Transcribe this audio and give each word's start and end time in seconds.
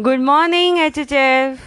Good 0.00 0.20
morning, 0.20 0.76
HHF. 0.76 1.58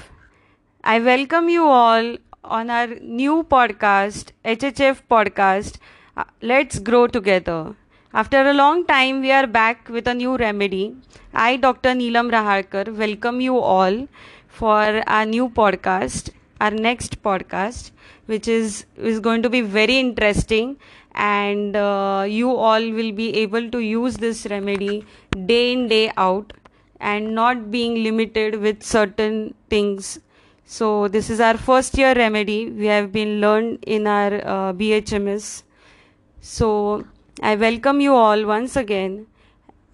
I 0.83 0.99
welcome 0.99 1.49
you 1.49 1.63
all 1.67 2.17
on 2.43 2.69
our 2.69 2.87
new 2.87 3.43
podcast, 3.43 4.31
HHF 4.43 5.01
podcast. 5.09 5.77
Uh, 6.17 6.23
Let's 6.41 6.79
grow 6.79 7.07
together. 7.07 7.75
After 8.13 8.41
a 8.49 8.53
long 8.53 8.85
time, 8.85 9.21
we 9.21 9.31
are 9.31 9.47
back 9.47 9.89
with 9.89 10.07
a 10.07 10.13
new 10.13 10.37
remedy. 10.37 10.95
I, 11.33 11.55
Dr. 11.57 11.89
Neelam 11.89 12.31
Raharkar, 12.31 12.95
welcome 12.95 13.41
you 13.41 13.57
all 13.59 14.07
for 14.47 15.03
our 15.07 15.25
new 15.25 15.49
podcast, 15.49 16.29
our 16.61 16.71
next 16.71 17.21
podcast, 17.23 17.91
which 18.27 18.47
is, 18.47 18.85
is 18.97 19.19
going 19.19 19.41
to 19.43 19.49
be 19.49 19.61
very 19.61 19.99
interesting. 19.99 20.77
And 21.13 21.75
uh, 21.75 22.25
you 22.27 22.55
all 22.55 22.91
will 22.91 23.11
be 23.11 23.35
able 23.37 23.69
to 23.71 23.79
use 23.79 24.17
this 24.17 24.45
remedy 24.47 25.05
day 25.45 25.73
in, 25.73 25.87
day 25.87 26.11
out 26.17 26.53
and 27.13 27.35
not 27.35 27.69
being 27.71 27.95
limited 28.03 28.59
with 28.61 28.81
certain 28.83 29.53
things. 29.69 30.19
So 30.65 31.07
this 31.07 31.29
is 31.29 31.39
our 31.39 31.57
first 31.57 31.97
year 31.97 32.13
remedy. 32.15 32.69
We 32.69 32.87
have 32.87 33.11
been 33.11 33.39
learned 33.41 33.83
in 33.95 34.07
our 34.07 34.33
uh, 34.55 34.73
bhms 34.73 35.49
so 36.53 36.67
i 37.41 37.55
welcome 37.55 38.01
you 38.01 38.13
all 38.13 38.45
once 38.45 38.75
again. 38.75 39.25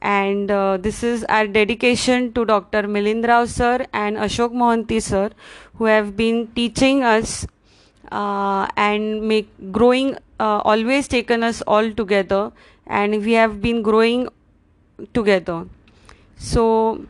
And 0.02 0.49
uh, 0.52 0.77
this 0.77 1.03
is 1.03 1.23
our 1.35 1.47
dedication 1.47 2.33
to 2.33 2.43
dr 2.45 2.81
milind 2.95 3.27
rao 3.31 3.45
sir 3.55 3.85
and 3.93 4.17
ashok 4.25 4.55
mohanty 4.61 5.02
sir 5.07 5.30
who 5.75 5.85
have 5.85 6.16
been 6.17 6.39
teaching 6.59 7.03
us 7.03 7.35
uh, 8.11 8.67
and 8.75 9.21
make 9.33 9.52
growing 9.80 10.16
uh, 10.39 10.59
always 10.73 11.07
taken 11.07 11.43
us 11.52 11.61
all 11.61 11.91
together. 11.91 12.52
And 12.88 13.23
we 13.23 13.33
have 13.33 13.61
been 13.61 13.83
growing 13.83 14.27
together 15.13 15.59
so, 16.41 17.05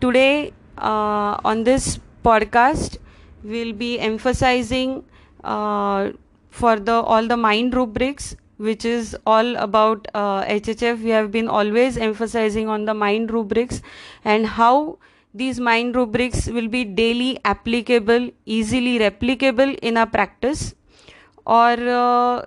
today 0.00 0.52
uh, 0.78 1.36
on 1.44 1.64
this 1.64 1.98
podcast, 2.24 2.96
we'll 3.42 3.72
be 3.72 3.98
emphasizing 3.98 5.04
uh, 5.44 6.10
for 6.50 6.78
the 6.78 6.92
all 6.92 7.26
the 7.26 7.36
mind 7.36 7.74
rubrics, 7.74 8.36
which 8.56 8.84
is 8.84 9.16
all 9.26 9.56
about 9.56 10.08
uh, 10.14 10.44
HHF. 10.44 11.02
We 11.02 11.10
have 11.10 11.30
been 11.30 11.48
always 11.48 11.96
emphasizing 11.96 12.68
on 12.68 12.86
the 12.86 12.94
mind 12.94 13.30
rubrics 13.30 13.82
and 14.24 14.46
how 14.46 14.98
these 15.34 15.60
mind 15.60 15.94
rubrics 15.94 16.46
will 16.48 16.68
be 16.68 16.84
daily 16.84 17.38
applicable, 17.44 18.30
easily 18.46 18.98
replicable 18.98 19.78
in 19.80 19.96
our 19.96 20.06
practice. 20.06 20.74
और 21.46 21.78
uh, 21.88 22.46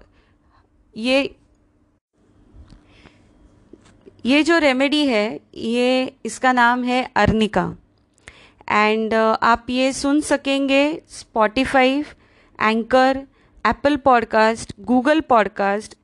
ये 0.96 1.36
ये 4.25 4.43
जो 4.43 4.59
remedy 4.59 5.05
है, 5.07 5.41
ये 5.55 6.13
इसका 6.25 6.53
नाम 6.53 6.83
है 6.85 7.03
arnica. 7.17 7.63
And 8.71 9.15
आप 9.15 9.67
ये 9.71 9.93
सुन 9.93 10.21
सकेंगे 10.21 11.03
Spotify 11.09 11.93
Anchor 12.59 13.21
Apple 13.65 13.97
podcast 13.97 14.73
Google 14.81 15.21
podcast 15.29 15.95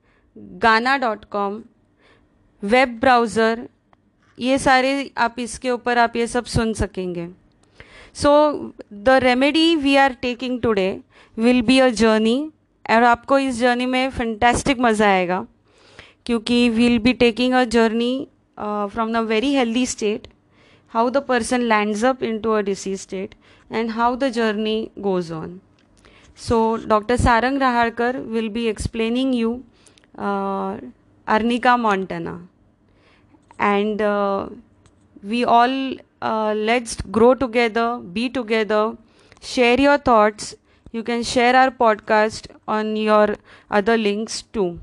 Gaana 0.63 0.97
dot 0.99 1.25
com 1.25 1.63
web 2.63 2.99
browser 3.01 3.69
ये 4.39 4.59
सारे 4.59 5.11
आप 5.19 5.35
इसके 5.39 5.71
ऊपर 5.71 5.99
आप 5.99 6.17
ये 6.17 6.27
सब 6.27 6.45
सुन 6.47 6.73
सकेंगे। 6.75 7.29
So 8.15 8.31
the 8.93 9.19
remedy 9.23 9.75
we 9.77 9.97
are 9.97 10.13
taking 10.23 10.61
today 10.61 10.89
will 11.37 11.61
be 11.63 11.79
a 11.79 11.89
journey 11.91 12.39
और 12.91 13.03
आपको 13.05 13.39
इस 13.39 13.59
जर्नी 13.59 13.87
में 13.87 14.11
फंटेस्टिक 14.11 14.81
मज़ा 14.81 15.09
आएगा। 15.09 15.45
क्योंकि 16.26 16.68
we'll 16.70 16.98
be 17.00 17.14
taking 17.24 17.54
a 17.54 17.64
journey 17.78 18.14
from 18.60 19.14
the 19.14 19.26
very 19.28 19.54
healthy 19.56 19.86
state 19.86 20.28
how 20.94 21.10
the 21.10 21.24
person 21.28 21.62
lands 21.72 22.04
up 22.06 22.24
into 22.40 22.52
a 22.52 22.62
disease 22.70 23.00
state 23.02 23.36
and 23.72 23.90
how 23.92 24.16
the 24.16 24.30
journey 24.38 24.78
goes 25.00 25.32
on 25.32 25.60
so 26.48 26.60
doctor 26.88 27.18
Sarang 27.18 27.62
Rahadkar 27.62 28.18
will 28.36 28.50
be 28.50 28.66
explaining 28.68 29.36
you 29.36 29.60
arnica 31.28 31.76
montana 31.78 32.40
and 33.60 34.02
uh, 34.02 34.48
we 35.22 35.44
all 35.44 35.94
uh, 36.22 36.54
let's 36.54 36.96
grow 37.18 37.34
together 37.34 38.00
be 38.00 38.30
together 38.30 38.96
share 39.42 39.80
your 39.80 39.98
thoughts 39.98 40.56
you 40.94 41.04
can 41.04 41.24
share 41.24 41.56
our 41.56 41.72
podcast 41.72 42.48
on 42.68 42.96
your 42.96 43.36
other 43.70 43.98
links 43.98 44.42
too 44.44 44.80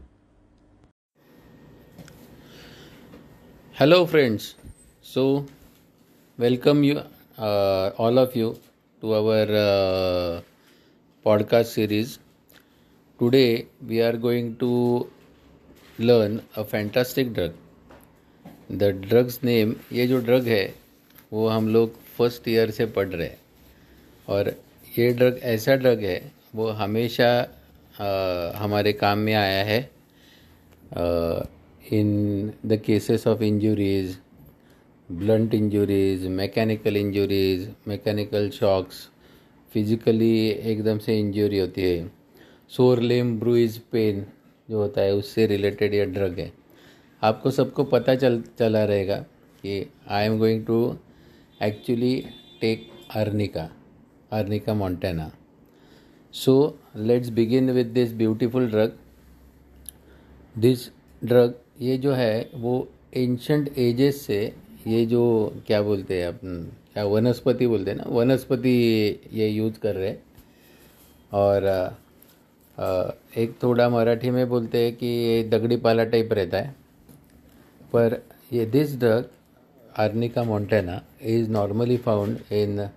Hello 3.79 4.05
friends 4.05 4.55
so 5.03 5.49
welcome 6.39 6.83
you 6.83 6.95
all 7.99 8.19
of 8.19 8.37
you 8.39 8.55
to 9.01 9.11
our 9.13 9.47
podcast 11.23 11.71
series 11.71 12.17
today 13.19 13.67
we 13.83 13.99
are 13.99 14.17
going 14.17 14.55
to 14.55 14.71
learn 15.99 16.39
a 16.57 16.63
fantastic 16.63 17.33
drug 17.33 17.55
the 18.71 18.83
drugs 18.83 19.39
name 19.43 19.73
ये 19.93 20.07
जो 20.07 20.19
drug 20.19 20.47
है 20.47 20.75
वो 21.33 21.47
हम 21.47 21.69
लोग 21.69 21.89
first 22.17 22.47
year 22.47 22.71
से 22.71 22.85
पढ़ 22.85 23.07
रहे 23.07 23.27
हैं। 23.27 23.39
और 24.27 24.51
ये 24.97 25.13
ड्रग 25.13 25.39
ऐसा 25.43 25.75
ड्रग 25.75 26.03
है 26.03 26.31
वो 26.55 26.67
हमेशा 26.67 27.47
uh, 27.47 28.55
हमारे 28.55 28.93
काम 28.93 29.17
में 29.17 29.33
आया 29.33 29.63
है। 29.63 29.89
Uh, 30.93 31.60
in 31.89 32.53
the 32.63 32.77
cases 32.77 33.25
of 33.25 33.41
injuries, 33.41 34.17
blunt 35.09 35.53
injuries, 35.53 36.27
mechanical 36.27 36.95
injuries, 36.95 37.67
mechanical 37.85 38.49
shocks, 38.51 39.07
physically 39.71 40.47
एकदम 40.49 40.97
से 40.97 41.17
इंजरी 41.19 41.59
होती 41.59 41.81
है। 41.81 42.11
सोर 42.71 42.99
लेम 42.99 43.39
ब्रूइज 43.39 43.77
पेन 43.91 44.25
जो 44.69 44.77
होता 44.77 45.01
है 45.01 45.13
उससे 45.15 45.45
रिलेटेड 45.47 45.93
ये 45.93 46.05
ड्रग 46.05 46.39
है। 46.39 46.51
आपको 47.21 47.51
सबको 47.51 47.83
पता 47.83 48.15
चल 48.15 48.41
चला 48.59 48.83
रहेगा 48.83 49.17
कि 49.63 49.85
I 50.09 50.25
am 50.25 50.37
going 50.39 50.65
to 50.65 50.79
actually 51.63 52.15
take 52.61 52.87
Arnica 53.15 53.69
Arnica 54.31 54.73
Montana 54.73 55.31
so 56.33 56.55
let's 56.97 57.29
begin 57.29 57.71
with 57.71 57.87
this 57.87 58.13
beautiful 58.13 58.69
drug 58.71 58.97
this 60.57 60.87
drug 61.23 61.53
ये 61.81 61.97
जो 61.97 62.11
है, 62.13 62.49
वो 62.55 62.87
एंशंट 63.15 63.77
एजेस 63.77 64.21
से 64.21 64.41
ये 64.87 65.05
जो, 65.05 65.21
क्या 65.67 65.81
बोलते 65.81 66.21
हैं 66.21 66.27
अपन, 66.27 66.63
क्या 66.93 67.03
वनस्पति 67.05 67.67
बोलते 67.67 67.91
हैं 67.91 67.97
ना, 67.97 68.03
वनस्पति 68.07 68.69
ये 69.33 69.47
यूज़ 69.47 69.79
कर 69.79 69.95
रहे 69.95 70.09
हैं। 70.09 70.23
और 71.31 71.65
एक 73.37 73.55
थोड़ा 73.63 73.87
मराठी 73.89 74.29
में 74.29 74.47
बोलते 74.49 74.83
हैं 74.83 74.95
कि 74.95 75.05
ये 75.07 75.43
दगड़ी 75.49 75.77
पाला 75.77 76.03
टाइप 76.05 76.33
रहता 76.33 76.57
है। 76.57 76.75
पर 77.93 78.21
ये 78.53 78.65
this 78.65 78.95
drug 78.99 79.29
Arnica 79.99 80.43
Montana 80.43 81.01
is 81.21 81.49
normally 81.49 81.97
found 81.97 82.37
in 82.51 82.89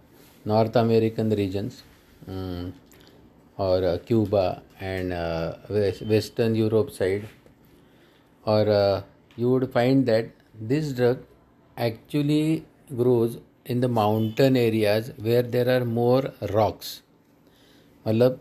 North 0.46 0.76
American 0.76 1.32
regions 1.32 1.82
और 3.58 3.96
Cuba 4.08 4.46
and 4.82 5.12
western 6.08 6.56
Europe 6.56 6.88
side 6.88 7.26
uh, 8.46 9.02
you 9.36 9.50
would 9.50 9.72
find 9.72 10.06
that 10.06 10.26
this 10.54 10.92
drug 10.92 11.18
actually 11.76 12.64
grows 12.94 13.38
in 13.66 13.80
the 13.80 13.88
mountain 13.88 14.56
areas 14.56 15.12
where 15.18 15.42
there 15.42 15.68
are 15.76 15.84
more 15.84 16.32
rocks. 16.52 17.00
मतलब 18.06 18.40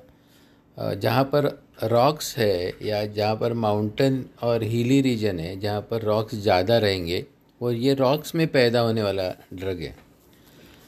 जहाँ 0.77 1.23
पर 1.33 1.45
rocks 1.91 2.35
है 2.37 2.73
या 2.87 3.05
जहाँ 3.05 3.35
पर 3.35 3.53
mountain 3.53 4.25
और 4.43 4.63
hilly 4.63 4.99
region 5.01 5.39
है 5.39 5.59
जहाँ 5.59 5.81
पर 5.91 6.01
रॉक्स 6.01 6.35
ज़्यादा 6.35 6.77
रहेंगे 6.77 7.25
और 7.61 7.73
ये 7.73 7.93
रॉक्स 7.93 8.35
में 8.35 8.47
पैदा 8.51 8.79
होने 8.79 9.03
वाला 9.03 9.29
ड्रग 9.53 9.79
है। 9.81 9.95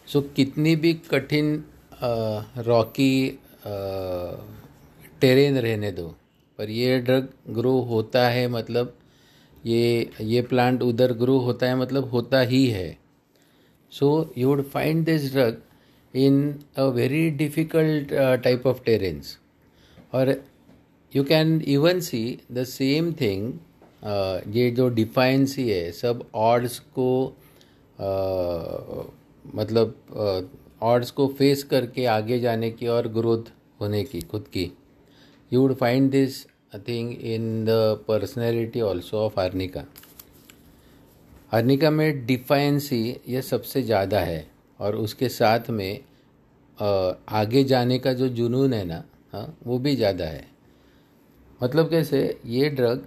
सो 0.07 0.19
so, 0.19 0.25
कितनी 0.35 0.75
भी 0.75 0.93
कठिन 1.11 1.63
रॉकी 2.67 3.39
टेरेन 5.21 5.57
रहने 5.57 5.91
दो 5.91 6.07
पर 6.59 6.69
ये 6.69 6.99
ड्रग 6.99 7.27
ग्रो 7.49 7.79
होता 7.89 8.27
है 8.29 8.47
मतलब 8.47 8.93
ये 9.65 10.09
ये 10.21 10.41
प्लांट 10.41 10.81
उधर 10.81 11.13
ग्रो 11.13 11.37
होता 11.39 11.67
है 11.67 11.75
मतलब 11.75 12.09
होता 12.09 12.39
ही 12.41 12.65
है। 12.67 12.97
So 13.91 14.33
you 14.37 14.47
would 14.47 14.63
find 14.69 15.05
this 15.05 15.31
drug 15.33 15.61
in 16.13 16.59
a 16.77 16.83
very 16.95 17.29
difficult 17.37 18.13
type 18.43 18.67
of 18.67 18.83
terrains 18.83 19.37
और 20.13 20.35
you 21.15 21.23
can 21.23 21.61
even 21.67 21.99
see 21.99 22.39
the 22.51 22.63
same 22.63 23.11
thing 23.13 23.53
ये 24.55 24.69
जो 24.71 24.87
डिफाइंसी 24.89 25.69
है 25.69 25.91
सब 25.91 26.23
ऑर्ड्स 26.35 26.79
को 26.97 27.11
uh, 27.99 29.03
मतलब 29.55 29.95
ऑर्ड्स 30.81 31.09
uh, 31.09 31.13
को 31.13 31.27
फेस 31.27 31.63
करके 31.63 32.05
आगे 32.05 32.39
जाने 32.39 32.69
की 32.71 32.87
और 32.87 33.07
ग्रोथ 33.07 33.51
होने 33.81 34.03
की 34.03 34.21
खुद 34.21 34.47
की। 34.53 34.71
You 35.53 35.61
would 35.61 35.73
find 35.75 36.09
this 36.11 36.45
thing 36.79 37.11
in 37.23 37.63
the 37.65 37.69
personality 38.07 38.81
also 38.81 39.17
of 39.17 39.39
Arnica 39.39 39.83
Arnica 41.51 41.89
में 41.91 42.25
डिफाइंसी 42.25 43.01
ये 43.29 43.41
सबसे 43.41 43.81
ज़्यादा 43.83 44.19
है 44.19 44.45
और 44.79 44.95
उसके 44.95 45.29
साथ 45.29 45.69
में 45.69 45.99
आगे 46.77 47.63
जाने 47.63 47.99
का 47.99 48.13
जो 48.13 48.27
जुनून 48.29 48.73
है 48.73 48.83
ना 48.85 49.03
हाँ 49.33 49.57
वो 49.65 49.77
भी 49.79 49.95
ज़्यादा 49.95 50.25
है। 50.25 50.45
मतलब 51.61 51.89
कैसे, 51.89 52.39
ये 52.45 52.69
drug 52.69 53.05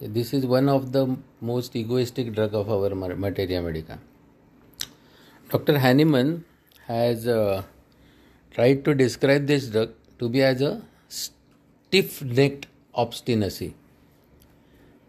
this 0.00 0.34
is 0.34 0.46
one 0.46 0.68
of 0.68 0.84
the 0.86 1.16
most 1.42 1.76
egoistic 1.76 2.32
drug 2.32 2.54
of 2.54 2.68
our 2.70 2.94
materia 2.94 3.62
medica 3.62 3.98
doctor 5.50 5.76
Hahnemann 5.76 6.40
has 6.88 7.28
tried 8.54 8.84
to 8.84 8.92
describe 8.92 9.46
this 9.46 9.70
drug 9.72 9.94
to 10.20 10.28
be 10.28 10.40
as 10.40 10.62
a 10.62 10.72
stiff 11.10 12.22
necked 12.22 12.66
obstinacy. 12.97 13.75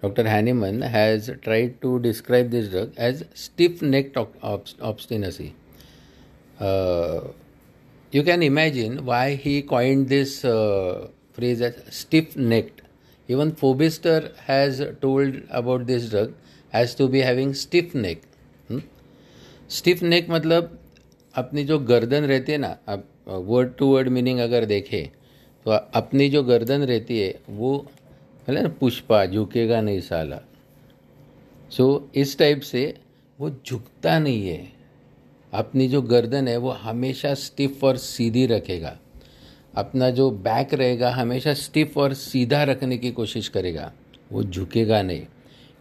Dr. 0.03 0.29
Hahnemann 0.29 0.83
has 0.83 1.31
tried 1.43 1.81
to 1.81 1.99
describe 1.99 2.51
this 2.51 2.69
drug 2.69 2.93
as 2.97 3.25
stiff 3.35 3.81
necked 3.81 4.17
obstinacy. 4.17 5.55
Uh, 6.61 7.21
you 8.11 8.23
can 8.23 8.43
imagine 8.43 9.05
why 9.05 9.35
he 9.35 9.63
coined 9.63 10.09
this 10.09 10.45
uh, 10.45 11.09
phrase 11.33 11.61
as 11.61 11.75
stiff 11.91 12.37
necked. 12.37 12.83
Even 13.29 13.53
Phobister 13.53 14.37
has 14.37 14.83
told 15.01 15.41
about 15.51 15.87
this 15.87 16.11
drug 16.11 16.35
as 16.73 16.95
to 16.95 17.09
be 17.09 17.21
having 17.21 17.55
stiff 17.55 17.95
neck. 17.95 18.19
Stiff 19.69 19.99
hmm? 20.01 20.09
Neck 20.09 20.31
मतलब 20.31 20.79
अपनी 21.35 21.65
जो 21.65 21.79
गर्दन 21.91 22.25
रहती 22.25 22.53
है 22.53 22.59
ना 22.59 22.77
आप 22.89 23.05
word 23.27 23.75
to 23.79 23.87
word 23.95 24.09
meaning 24.09 24.39
अगर 24.41 24.65
देखें 24.65 25.09
तो 25.66 25.72
अपनी 25.72 26.30
जो 26.30 26.44
गर्दन 26.44 26.82
रहती 26.82 27.20
है 27.20 27.40
वो 27.50 27.86
है 28.48 28.62
ना 28.62 28.70
पुष्पा 28.70 29.26
झुकेगा 29.26 29.82
नहीं 29.82 30.00
साला। 30.02 30.40
सो 31.72 32.10
so, 32.10 32.16
इस 32.16 32.38
टाइप 32.38 32.62
से 32.62 32.98
वो 33.40 33.50
झुकता 33.50 34.20
नहीं 34.20 34.48
है। 34.48 34.72
अपनी 35.54 35.88
जो 35.88 36.02
गर्दन 36.02 36.48
है 36.48 36.58
वो 36.58 36.70
हमेशा 36.70 37.34
स्टिफ 37.34 37.84
और 37.84 37.98
सीधी 37.98 38.46
रखेगा। 38.46 38.98
अपना 39.76 40.10
जो 40.10 40.32
बैक 40.32 40.74
रहेगा 40.74 41.10
हमेशा 41.12 41.54
स्टिफ 41.54 41.98
और 41.98 42.14
सीधा 42.14 42.64
रखने 42.64 42.98
की 42.98 43.12
कोशिश 43.12 43.48
करेगा। 43.48 43.92
वो 44.32 44.44
झुकेगा 44.44 45.02
नहीं 45.02 45.26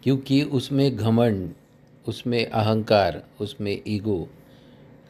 क्योंकि 0.03 0.43
उसमें 0.43 0.97
घमंड 0.97 1.51
उसमें 2.09 2.47
अहंकार 2.47 3.23
उसमें 3.41 3.81
ego 3.87 4.29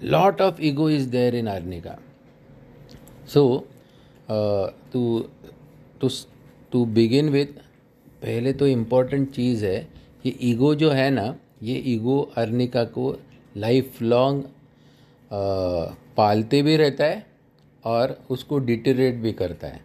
lot 0.02 0.40
of 0.40 0.62
ego 0.62 0.90
is 0.90 1.08
there 1.08 1.34
in 1.34 1.48
Arnica 1.48 1.98
so 3.28 3.68
to 4.30 5.02
to 6.00 6.08
to 6.72 6.84
begin 6.94 7.28
with 7.30 7.46
पहले 8.22 8.52
तो 8.52 8.66
इम्पोर्टेंट 8.66 9.30
चीज़ 9.32 9.64
है 9.66 9.78
कि 10.24 10.34
ईगो 10.42 10.74
जो 10.74 10.90
है 10.90 11.10
ना, 11.10 11.34
ये 11.62 11.74
ईगो 11.86 12.20
अर्निका 12.36 12.84
को 12.86 13.16
लाइफ 13.56 14.00
लॉन्ग 14.02 14.44
पालते 16.16 16.62
भी 16.62 16.76
रहता 16.76 17.04
है 17.04 17.26
और 17.84 18.18
उसको 18.30 18.58
डिटेरेट 18.60 19.14
भी 19.22 19.32
करता 19.32 19.66
है। 19.66 19.80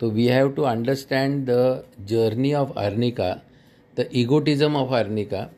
तो 0.00 0.10
we 0.10 0.26
have 0.26 0.50
to 0.52 0.62
understand 0.62 1.44
the 1.50 1.84
journey 2.08 2.52
of 2.54 2.72
Arnica 2.78 3.30
the 3.96 4.08
egotism 4.16 4.76
of 4.76 4.94
Arnica 4.94 5.48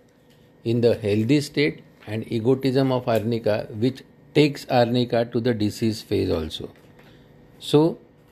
in 0.64 0.80
the 0.80 0.96
healthy 1.02 1.40
state 1.40 1.80
and 2.08 2.24
egotism 2.32 2.92
of 2.92 3.10
Arnica 3.10 3.62
which 3.80 4.02
takes 4.34 4.66
Arnica 4.72 5.22
to 5.22 5.40
the 5.40 5.56
disease 5.58 6.04
phase 6.08 6.32
also 6.32 6.68
so 7.62 7.82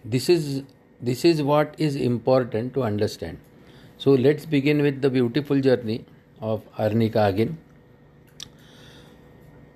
this 0.07 0.29
is 0.29 0.63
this 1.01 1.25
is 1.25 1.41
what 1.41 1.75
is 1.77 1.95
important 1.95 2.73
to 2.73 2.83
understand 2.83 3.37
so 3.97 4.11
let's 4.11 4.45
begin 4.45 4.81
with 4.81 5.01
the 5.01 5.09
beautiful 5.09 5.59
journey 5.59 6.05
of 6.41 6.61
arnika 6.77 7.27
again 7.29 7.57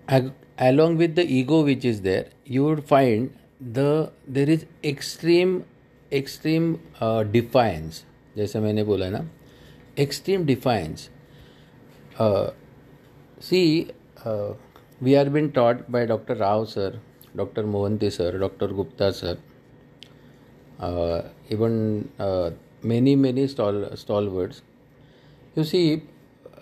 Ag- 0.08 0.34
along 0.58 0.98
with 0.98 1.16
the 1.16 1.26
ego 1.40 1.64
which 1.64 1.86
is 1.86 2.02
there 2.02 2.28
you 2.46 2.64
would 2.66 2.84
find 2.84 3.34
the 3.60 4.12
there 4.28 4.50
is 4.50 4.66
extreme 4.84 5.66
extreme 6.12 6.80
uh, 7.02 7.24
defiance 7.24 8.04
जैसे 8.38 8.60
मैंने 8.60 8.84
बोला 8.84 9.10
ना 9.10 9.28
extreme 9.98 10.46
defiance 10.46 11.10
uh, 12.20 12.52
see 13.40 13.92
uh, 14.26 14.54
we 15.02 15.16
are 15.16 15.30
been 15.30 15.52
taught 15.52 15.92
by 15.92 16.06
dr 16.06 16.36
rao 16.36 16.64
sir 16.66 17.00
dr 17.36 17.64
mohanty 17.76 18.12
sir 18.12 18.32
dr 18.38 18.68
gupta 18.80 19.12
sir 19.14 19.36
uh, 19.36 19.51
Even 20.81 22.09
uh, 22.19 22.51
many 22.83 23.15
many 23.17 23.47
stall 23.47 23.97
stalwarts 23.97 24.63
you 25.55 25.65
see 25.65 26.03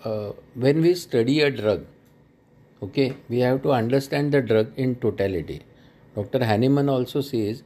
uh, 0.04 0.32
when 0.54 0.80
we 0.82 0.94
study 0.94 1.40
a 1.40 1.50
drug 1.50 1.86
okay 2.82 3.16
we 3.28 3.38
have 3.38 3.62
to 3.62 3.72
understand 3.72 4.32
the 4.32 4.42
drug 4.42 4.68
in 4.76 4.94
totality 5.06 5.60
doctor 6.14 6.42
Hahnemann 6.42 6.88
also 6.90 7.20
says 7.22 7.62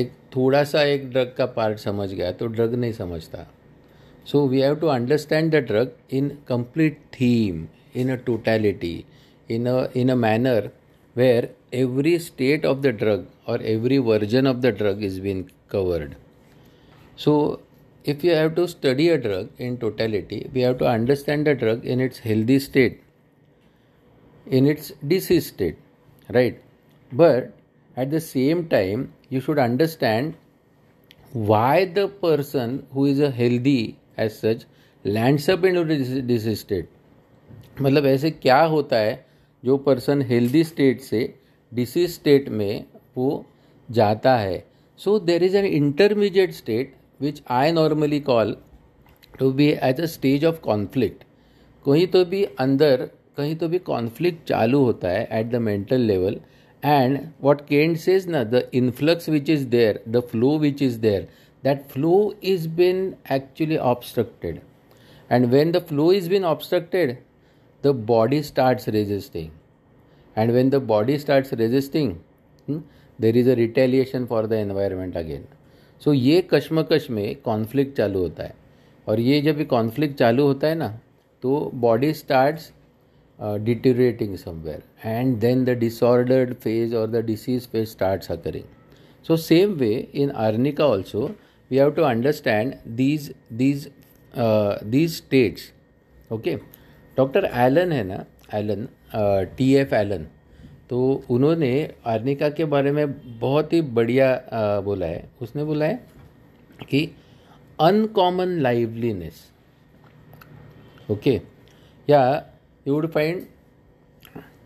एक 0.00 0.12
थोड़ा 0.34 0.62
सा 0.64 0.82
एक 0.88 1.08
drug 1.10 1.34
का 1.38 1.46
part 1.56 1.78
समझ 1.78 2.08
गया 2.12 2.30
तो 2.32 2.46
drug 2.46 2.74
नहीं 2.74 2.92
समझता 2.92 3.46
so 4.30 4.46
we 4.48 4.60
have 4.60 4.76
to 4.80 4.86
understand 4.86 5.50
the 5.54 5.62
drug 5.70 5.92
in 6.18 6.28
complete 6.48 7.00
theme 7.14 7.64
in 8.00 8.12
a 8.12 8.16
totality 8.26 8.92
in 9.50 9.66
a 9.68 9.74
in 9.96 10.08
a 10.08 10.14
manner 10.14 10.70
where 11.16 11.48
every 11.73 12.19
state 12.19 12.65
of 12.65 12.81
the 12.81 12.91
drug 12.91 13.25
or 13.47 13.59
every 13.61 13.97
version 13.97 14.47
of 14.47 14.61
the 14.61 14.71
drug 14.71 15.03
is 15.03 15.19
being 15.19 15.49
covered. 15.69 16.15
So, 17.15 17.61
if 18.03 18.23
you 18.23 18.31
have 18.31 18.55
to 18.55 18.67
study 18.67 19.09
a 19.09 19.17
drug 19.17 19.49
in 19.57 19.77
totality, 19.77 20.49
we 20.53 20.61
have 20.61 20.77
to 20.79 20.87
understand 20.87 21.47
the 21.47 21.55
drug 21.55 21.85
in 21.85 21.99
its 21.99 22.19
healthy 22.19 22.59
state, 22.59 23.01
in 24.45 24.67
its 24.67 24.91
disease 25.07 25.47
state, 25.47 25.77
right? 26.29 26.61
But 27.11 27.53
at 27.97 28.11
the 28.11 28.21
same 28.21 28.67
time, 28.67 29.13
you 29.29 29.41
should 29.41 29.57
understand 29.57 30.35
why 31.33 31.85
the 31.85 32.07
person 32.07 32.85
who 32.93 33.05
is 33.05 33.19
a 33.19 33.31
healthy 33.31 33.97
as 34.17 34.39
such 34.39 34.65
lands 35.03 35.49
up 35.49 35.63
into 35.65 35.83
disease 35.85 36.59
state. 36.59 36.87
मतलब 37.81 38.05
ऐसे 38.05 38.29
क्या 38.31 38.61
होता 38.73 38.97
है 38.97 39.25
जो 39.65 39.77
person 39.85 40.21
healthy 40.21 40.63
state 40.63 41.01
से 41.01 41.23
disease 41.72 42.10
state 42.10 42.48
में 42.48 42.84
वो 43.16 43.44
जाता 43.88 44.36
है। 44.36 44.64
So 44.98 45.18
there 45.18 45.42
is 45.44 45.56
an 45.56 45.64
intermediate 45.64 46.52
state 46.52 46.94
which 47.20 47.42
I 47.50 47.72
normally 47.72 48.20
call 48.20 48.56
to 49.38 49.50
be 49.52 49.68
as 49.82 50.00
a 50.00 50.06
stage 50.06 50.44
of 50.44 50.60
conflict 50.60 51.24
कहीं 51.84 52.06
तो 52.06 52.24
भी 52.24 52.42
अंदर, 52.44 53.08
कहीं 53.36 53.56
तो 53.56 53.68
भी 53.68 53.78
कॉन्फ्लिक्ट 53.78 54.46
चालू 54.48 54.82
होता 54.84 55.08
है 55.08 55.28
at 55.32 55.50
the 55.50 55.56
mental 55.68 56.00
level 56.02 56.40
and 56.82 57.18
what 57.42 57.60
Kent 57.68 57.96
says 57.98 58.28
ना 58.28 58.44
the 58.44 58.68
influx 58.74 59.28
which 59.28 59.50
is 59.50 59.66
there 59.68 60.02
the 60.08 60.20
flow 60.30 60.58
which 60.58 60.82
is 60.82 60.98
there 61.00 61.28
that 61.64 61.88
flow 61.92 62.12
is 62.44 62.68
been 62.76 63.14
actually 63.32 63.76
obstructed 63.94 64.60
and 65.30 65.46
when 65.46 65.72
the 65.72 65.84
flow 65.88 66.12
is 66.12 66.30
been 66.30 66.44
obstructed 66.44 67.16
the 67.84 67.92
body 68.08 68.38
starts 68.42 68.88
resisting. 68.88 69.50
And 70.36 70.52
when 70.52 70.70
the 70.70 70.80
body 70.80 71.18
starts 71.18 71.52
resisting, 71.52 72.22
there 73.18 73.36
is 73.36 73.46
a 73.46 73.56
retaliation 73.56 74.26
for 74.26 74.46
the 74.46 74.58
environment 74.58 75.16
again. 75.16 75.46
सो 76.02 76.12
ये 76.12 76.40
कश्मकश 76.52 77.08
में 77.10 77.36
conflict 77.44 77.96
चालू 77.96 78.18
होता 78.18 78.44
है। 78.44 78.54
और 79.06 79.20
ये 79.20 79.40
जब 79.42 79.64
कॉन्फ्लिक्ट 79.68 80.18
चालू 80.18 80.44
होता 80.46 80.68
है 80.68 80.74
ना 80.74 80.88
तो 81.42 81.70
body 81.82 82.12
starts 82.14 82.70
deteriorating 83.64 84.36
somewhere 84.36 84.82
and 85.04 85.36
then 85.40 85.64
the 85.64 85.70
disordered 85.78 86.54
phase 86.62 86.94
और 86.96 87.10
the 87.10 87.24
disease 87.26 87.66
phase 87.72 87.88
starts 87.88 88.30
occurring 88.32 88.64
so 89.26 89.36
same 89.36 89.72
way 89.78 89.92
in 90.14 90.30
Arnica 90.46 90.86
also 90.86 91.26
we 91.70 91.76
have 91.76 91.90
to 91.94 92.02
understand 92.02 92.74
these 92.96 93.32
these 93.52 93.88
these 94.34 95.16
states 95.16 95.70
okay 96.32 96.56
doctor 97.16 97.44
Allen 97.44 97.92
है 97.92 98.02
ना? 98.04 98.24
Allen 98.54 98.88
T 99.12 99.72
F 99.74 99.94
Allen. 99.94 100.26
तो 100.90 101.00
उन्होंने 101.30 101.72
arnica 102.06 102.48
के 102.50 102.64
बारे 102.64 102.92
में 102.92 103.38
बहुत 103.40 103.72
ही 103.72 103.80
बढ़िया 103.80 104.80
बोला 104.84 105.06
है। 105.06 105.28
उसने 105.42 105.64
बोला 105.64 105.86
है 105.86 105.94
कि 106.90 107.04
अनकॉमन 107.78 108.58
लाइवलीनेस 108.60 109.46
ओके 111.10 111.40
या 112.08 112.22
you 112.86 112.94
would 112.94 113.10
find 113.12 113.42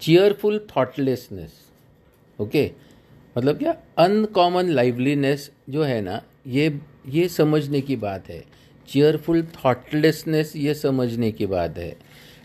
cheerful 0.00 0.58
thoughtlessness 0.76 1.52
okay 2.38 2.70
मतलब 3.36 3.58
क्या 3.58 3.76
अनकॉमन 3.98 4.68
लाइवलीनेस 4.68 5.50
जो 5.70 5.82
है 5.82 6.00
ना, 6.00 6.20
ये 6.46 6.80
ये 7.08 7.28
समझने 7.28 7.80
की 7.80 7.96
बात 7.96 8.28
है। 8.28 8.42
चीयरफुल 8.88 9.42
थॉटलेसनेस 9.54 10.52
ये 10.56 10.74
समझने 10.74 11.30
की 11.32 11.46
बात 11.46 11.78
है। 11.78 11.96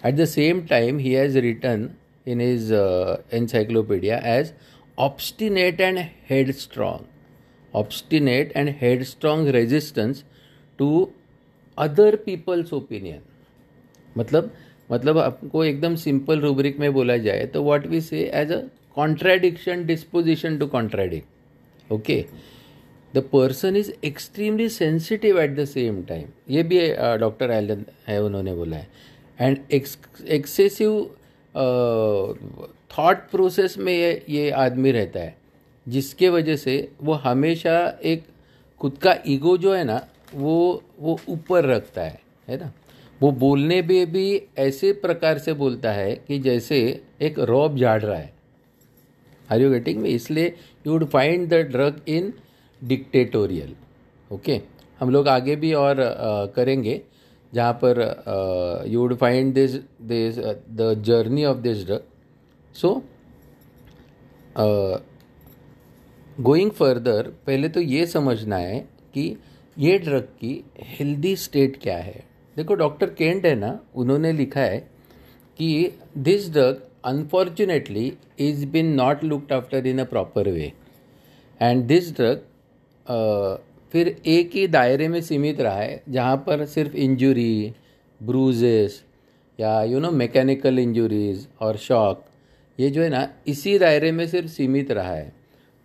At 0.02 0.16
the 0.16 0.26
same 0.26 0.66
time, 0.66 0.98
he 0.98 1.14
has 1.14 1.34
written 1.34 1.96
in 2.26 2.40
his 2.40 2.70
uh, 2.72 3.22
encyclopedia 3.30 4.18
as 4.18 4.52
obstinate 4.98 5.80
and 5.80 5.98
headstrong. 5.98 7.06
Obstinate 7.74 8.52
and 8.54 8.68
headstrong 8.70 9.50
resistance 9.52 10.24
to 10.78 11.12
other 11.78 12.16
people's 12.18 12.72
opinion. 12.72 13.22
मतलब 14.16 14.50
मतलब 14.90 15.18
आपको 15.18 15.64
एकदम 15.64 15.94
सिंपल 15.96 16.40
रूब्रिक 16.40 16.78
में 16.78 16.92
बोला 16.92 17.16
जाए 17.16 17.46
तो 17.54 17.62
what 17.64 17.86
we 17.86 18.00
say 18.00 18.22
as 18.34 18.52
a 18.52 18.60
contradiction 18.96 19.84
disposition 19.86 20.58
to 20.58 20.66
contradict 20.74 21.92
okay 21.92 22.24
the 23.14 23.22
person 23.32 23.76
is 23.76 23.92
extremely 24.04 24.68
sensitive 24.68 25.40
at 25.40 25.56
the 25.56 25.64
same 25.68 26.02
time 26.08 26.28
ये 26.50 26.62
भी 26.62 26.86
डॉक्टर 27.20 27.50
एलन 27.50 27.84
है 28.06 28.22
उन्होंने 28.22 28.54
बोला 28.54 28.76
है 28.76 28.88
एंड 29.39 29.57
एक्सेसिव 29.71 30.91
थॉट 32.91 33.29
प्रोसेस 33.31 33.77
में 33.77 33.93
ये 33.93 34.23
ये 34.29 34.49
आदमी 34.51 34.91
रहता 34.91 35.19
है। 35.19 35.35
जिसके 35.87 36.29
वजह 36.29 36.55
से 36.55 36.91
वो 37.01 37.13
हमेशा 37.23 37.77
एक 38.03 38.23
खुद 38.81 38.97
का 38.97 39.15
ईगो 39.27 39.57
जो 39.57 39.73
है 39.73 39.83
ना 39.83 40.01
वो 40.35 40.83
वो 40.99 41.19
ऊपर 41.29 41.65
रखता 41.65 42.01
है 42.01 42.19
है 42.47 42.57
ना? 42.57 42.71
वो 43.21 43.31
बोलने 43.31 43.81
में 43.81 44.11
भी 44.11 44.41
ऐसे 44.57 44.91
प्रकार 44.95 45.37
से 45.37 45.53
बोलता 45.53 45.91
है 45.91 46.15
कि 46.27 46.39
जैसे 46.39 46.79
एक 47.21 47.39
रॉब 47.39 47.77
झाड़ 47.77 48.01
रहा 48.01 48.17
है। 48.17 48.33
आर 49.49 49.61
यू 49.61 49.69
गेटिंग 49.71 50.01
में 50.01 50.09
इसलिए 50.09 50.55
you 50.87 50.93
would 50.93 51.05
find 51.09 51.47
the 51.49 51.53
drug 51.71 52.01
in 52.07 52.33
dictatorial 52.81 53.75
okay 54.31 54.61
हम 54.99 55.09
लोग 55.09 55.27
आगे 55.27 55.55
भी 55.55 55.73
और 55.73 55.95
uh, 55.95 56.55
करेंगे। 56.55 57.01
जहाँ 57.53 57.73
पर 57.83 58.85
you 58.87 59.01
would 59.01 59.15
find 59.17 59.53
this 59.53 59.75
this 60.01 60.37
the 60.77 60.93
journey 61.05 61.45
of 61.45 61.57
this 61.57 61.85
drug 61.85 62.03
so 62.75 62.93
going 66.41 66.71
further 66.71 67.31
पहले 67.47 67.69
तो 67.69 67.81
ये 67.81 68.05
समझना 68.07 68.57
है 68.57 68.79
कि 69.13 69.35
ये 69.77 69.97
ड्रग 69.99 70.27
की 70.39 70.63
हेल्दी 70.79 71.35
स्टेट 71.35 71.79
क्या 71.81 71.97
है। 71.97 72.23
देखो 72.57 72.75
डॉक्टर 72.75 73.09
केंट 73.09 73.45
है 73.45 73.53
ना, 73.55 73.79
उन्होंने 73.95 74.31
लिखा 74.33 74.61
है 74.61 74.79
कि 75.59 75.97
this 76.17 76.49
drug 76.53 76.81
unfortunately 77.05 78.11
is 78.39 78.65
been 78.67 78.93
not 78.95 79.23
looked 79.23 79.53
after 79.53 79.87
in 79.87 79.99
a 79.99 80.03
proper 80.03 80.49
way 80.49 80.71
and 81.61 81.83
this 81.83 82.11
drug 82.15 82.41
फिर 83.91 84.15
एक 84.27 84.51
ही 84.53 84.67
दायरे 84.67 85.07
में 85.07 85.21
सीमित 85.21 85.61
रहा 85.61 85.75
है, 85.75 86.01
जहाँ 86.09 86.35
पर 86.47 86.65
सिर्फ़ 86.67 86.95
इंजुरी 86.97 87.73
ब्रूजेस 88.21 89.01
या 89.59 89.81
यू 89.83 89.99
नो 89.99 90.11
मैकेनिकल 90.13 90.79
इंजुरीज 90.79 91.47
और 91.61 91.77
शॉक 91.77 92.25
ये 92.79 92.89
जो 92.89 93.01
है 93.01 93.09
ना, 93.09 93.27
इसी 93.47 93.77
दायरे 93.79 94.11
में 94.11 94.25
सिर्फ़ 94.27 94.49
सीमित 94.49 94.91
रहा 94.91 95.13
है। 95.13 95.31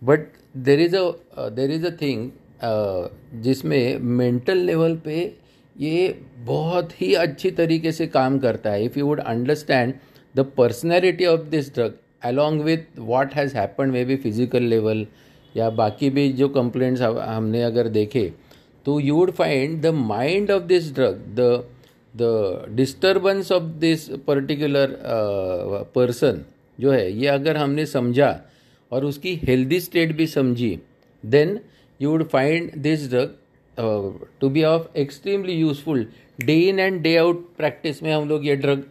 But 0.01 0.27
there 0.57 0.79
is 0.81 0.95
a 0.95 1.49
there 1.51 1.71
is 1.71 1.85
a 1.85 1.89
thing 2.01 2.29
जिसमें 3.43 3.97
मेंटल 3.99 4.57
लेवल 4.57 4.95
पे 5.05 5.17
ये 5.75 6.07
बहुत 6.45 6.91
ही 7.01 7.13
अच्छी 7.15 7.51
तरीके 7.51 7.91
से 7.91 8.07
काम 8.07 8.37
करता 8.39 8.71
है। 8.71 8.85
If 8.85 8.99
you 8.99 9.05
would 9.05 9.19
understand 9.19 9.93
the 10.35 10.45
personality 10.57 11.25
of 11.25 11.41
this 11.49 11.73
drug 11.75 11.97
along 12.23 12.61
with 12.61 12.99
what 12.99 13.33
has 13.33 13.55
happen 13.57 13.89
may 13.89 14.03
be 14.05 14.15
physical 14.17 14.63
level 14.63 15.05
या 15.55 15.69
बाकी 15.69 16.09
भी 16.09 16.31
जो 16.33 16.47
कंप्लेंट्स 16.49 17.01
हमने 17.01 17.63
अगर 17.63 17.87
देखे 17.89 18.31
तो 18.85 18.99
you 18.99 19.15
would 19.15 19.31
find 19.31 19.81
the 19.81 19.93
mind 19.95 20.51
of 20.51 20.63
this 20.63 20.93
drug 20.95 21.23
the 21.39 21.63
the 22.13 22.65
disturbance 22.75 23.51
of 23.51 23.63
this 23.79 24.09
particular 24.27 24.97
person 25.95 26.41
जो 26.79 26.91
है, 26.91 27.11
ये 27.11 27.27
अगर 27.27 27.57
हमने 27.57 27.85
समझा 27.85 28.29
और 28.91 29.05
उसकी 29.05 29.35
हेल्दी 29.43 29.79
स्टेट 29.79 30.15
भी 30.15 30.27
समझी 30.27 30.77
then 31.23 31.59
you 31.99 32.09
would 32.09 32.27
find 32.29 32.71
this 32.77 33.09
drug 33.09 33.35
to 34.41 34.49
be 34.49 34.63
of 34.63 34.87
extremely 34.97 35.53
useful 35.53 36.05
day 36.45 36.59
in 36.59 36.79
and 36.79 37.01
day 37.01 37.15
out 37.17 37.47
practice 37.57 38.01
में 38.03 38.11
हम 38.13 38.27
लोग 38.29 38.45
ये 38.47 38.55
ड्रग 38.55 38.83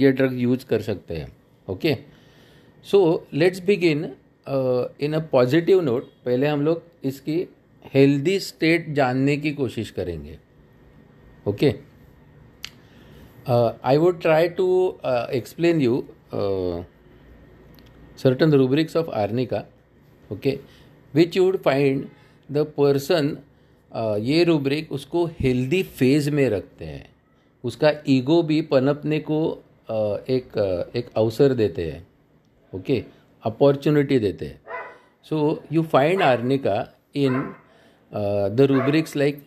ये 0.00 0.12
ड्रग 0.12 0.38
यूज़ 0.40 0.66
कर 0.66 0.82
सकते 0.82 1.16
हैं 1.16 1.28
okay 1.68 1.96
so 2.86 3.00
let's 3.34 3.60
begin 3.60 4.10
in 5.00 5.12
a 5.14 5.18
positive 5.32 5.80
note 5.80 6.10
पहले 6.24 6.46
हम 6.46 6.62
लोग 6.62 6.82
इसकी 7.04 7.36
हेल्दी 7.94 8.38
स्टेट 8.40 8.88
जानने 8.94 9.36
की 9.36 9.52
कोशिश 9.52 9.90
करेंगे। 9.90 10.38
Okay 11.46 11.74
I 13.84 13.96
would 13.96 14.20
try 14.20 14.48
to 14.58 14.66
explain 15.32 15.80
you 15.80 16.02
certain 18.22 18.52
rubrics 18.52 18.96
of 18.96 19.10
Arnica 19.16 19.64
okay 20.30 20.58
which 21.14 21.36
you 21.36 21.44
would 21.44 21.56
find 21.62 22.06
the 22.48 22.66
person 22.76 23.36
ये 24.22 24.42
रूब्रिक 24.44 24.92
उसको 24.92 25.24
हेल्दी 25.40 25.82
फ़ेज़ 25.82 26.30
में 26.30 26.48
रखते 26.50 26.84
हैं। 26.84 27.06
उसका 27.64 27.92
ईगो 28.08 28.42
भी 28.42 28.60
पनपने 28.62 29.18
को 29.20 29.38
uh, 29.90 30.30
एक 30.30 30.58
uh, 30.58 30.96
एक 30.96 31.08
अवसर 31.16 31.54
देते 31.54 31.90
हैं। 31.90 32.06
Okay 32.72 33.00
okay? 33.00 33.17
अपॉर्चुनिटी 33.44 34.18
देते 34.18 34.54
so 35.30 35.38
you 35.72 35.82
find 35.92 36.22
Arnica 36.22 36.76
in 37.16 37.40
the 38.56 38.66
rubrics 38.70 39.16
like 39.16 39.42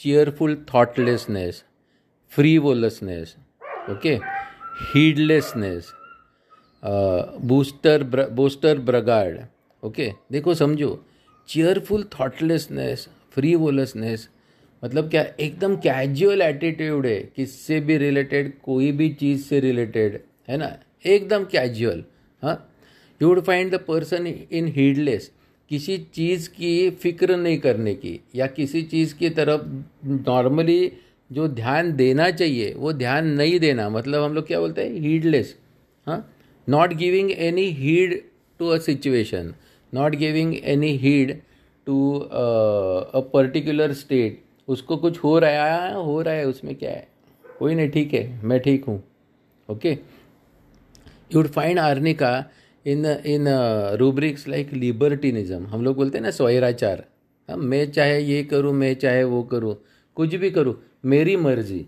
cheerful 0.00 0.56
thoughtlessness 0.74 1.62
frivolousness 2.32 3.36
okay 3.90 4.14
heedlessness 4.94 5.92
boaster 7.50 8.04
boaster 8.32 8.78
braggart 8.88 9.40
okay 9.82 10.10
देखो 10.32 10.54
समझो 10.54 10.90
चीयरफुल 11.48 12.04
थॉटलेसनेस 12.18 13.08
फ्रीवोलसनेस 13.34 14.28
मतलब 14.82 15.08
क्या 15.10 15.22
एकदम 15.40 15.76
कैजुअल 15.84 16.42
एटीट्यूड 16.42 17.06
है, 17.06 17.18
किससे 17.36 17.78
भी 17.80 17.96
रिलेटेड 17.98 18.52
कोई 18.62 18.90
भी 18.92 19.08
चीज़ 19.20 19.44
से 19.44 19.60
रिलेटेड 19.60 20.20
है 20.48 20.56
ना, 20.56 20.70
एकदम 21.06 21.44
कैजुअल 21.52 22.04
हाँ? 22.42 22.54
You 23.20 23.28
would 23.28 23.40
find 23.44 23.72
the 23.72 23.78
person 23.88 24.26
in 24.26 24.66
heedless 24.76 25.30
किसी 25.70 25.96
चीज़ 26.14 26.48
की 26.50 26.90
फ़िक्र 26.92 27.36
नहीं 27.36 27.58
करने 27.58 27.94
की, 27.94 28.20
या 28.34 28.46
किसी 28.48 28.82
चीज़ 28.84 29.14
की 29.14 29.30
तरफ़ 29.30 29.62
नॉर्मली 30.06 30.92
जो 31.30 31.46
ध्यान 31.50 31.92
देना 31.96 32.30
चाहिए, 32.30 32.72
वो 32.74 32.92
ध्यान 32.92 33.26
नहीं 33.28 33.58
देना। 33.60 33.88
मतलब 33.90 34.22
हम 34.22 34.34
लोग 34.34 34.46
क्या 34.46 34.60
बोलते 34.60 34.82
हैं? 34.82 35.00
हीडलेस 35.00 35.54
हाँ? 36.06 36.30
Not 36.68 36.92
giving 36.94 37.30
any 37.32 37.66
heed 37.72 38.20
to 38.60 38.68
a 38.68 38.78
situation 38.78 39.52
not 39.92 40.14
giving 40.16 40.54
any 40.64 40.90
heed 40.98 41.38
to 41.86 42.12
a 42.14 43.20
particular 43.32 43.92
state 43.92 44.42
उसको 44.68 44.96
कुछ 44.96 45.18
हो 45.24 45.38
रहा 45.38 45.64
है, 45.66 45.94
हो 45.94 46.20
रहा 46.22 46.34
है, 46.34 46.46
उसमें 46.46 46.74
क्या 46.74 46.90
है? 46.90 47.06
कोई 47.58 47.74
नहीं, 47.74 47.88
ठीक 47.90 48.14
है, 48.14 48.44
मैं 48.44 48.60
ठीक 48.60 48.84
हूँ 48.84 49.02
okay 49.68 49.90
you 49.90 51.36
would 51.36 51.48
find 51.48 51.78
Arnica 51.78 52.32
in 52.86 53.06
in 53.06 53.48
rubrics 53.98 54.46
like 54.48 54.72
libertinism 54.74 55.66
हम 55.66 55.84
लोग 55.84 55.96
बोलते 55.96 56.18
हैं 56.18 56.22
ना 56.24 56.30
स्वैराचार। 56.32 57.04
हाँ 57.48 57.56
मैं 57.56 57.90
चाहे 57.92 58.20
ये 58.20 58.42
करूँ, 58.44 58.72
मैं 58.72 58.94
चाहे 58.94 59.24
वो 59.24 59.42
करूँ, 59.44 59.74
कुछ 60.16 60.34
भी 60.34 60.50
करूँ, 60.50 60.74
मेरी 61.04 61.36
मर्ज़ी। 61.36 61.84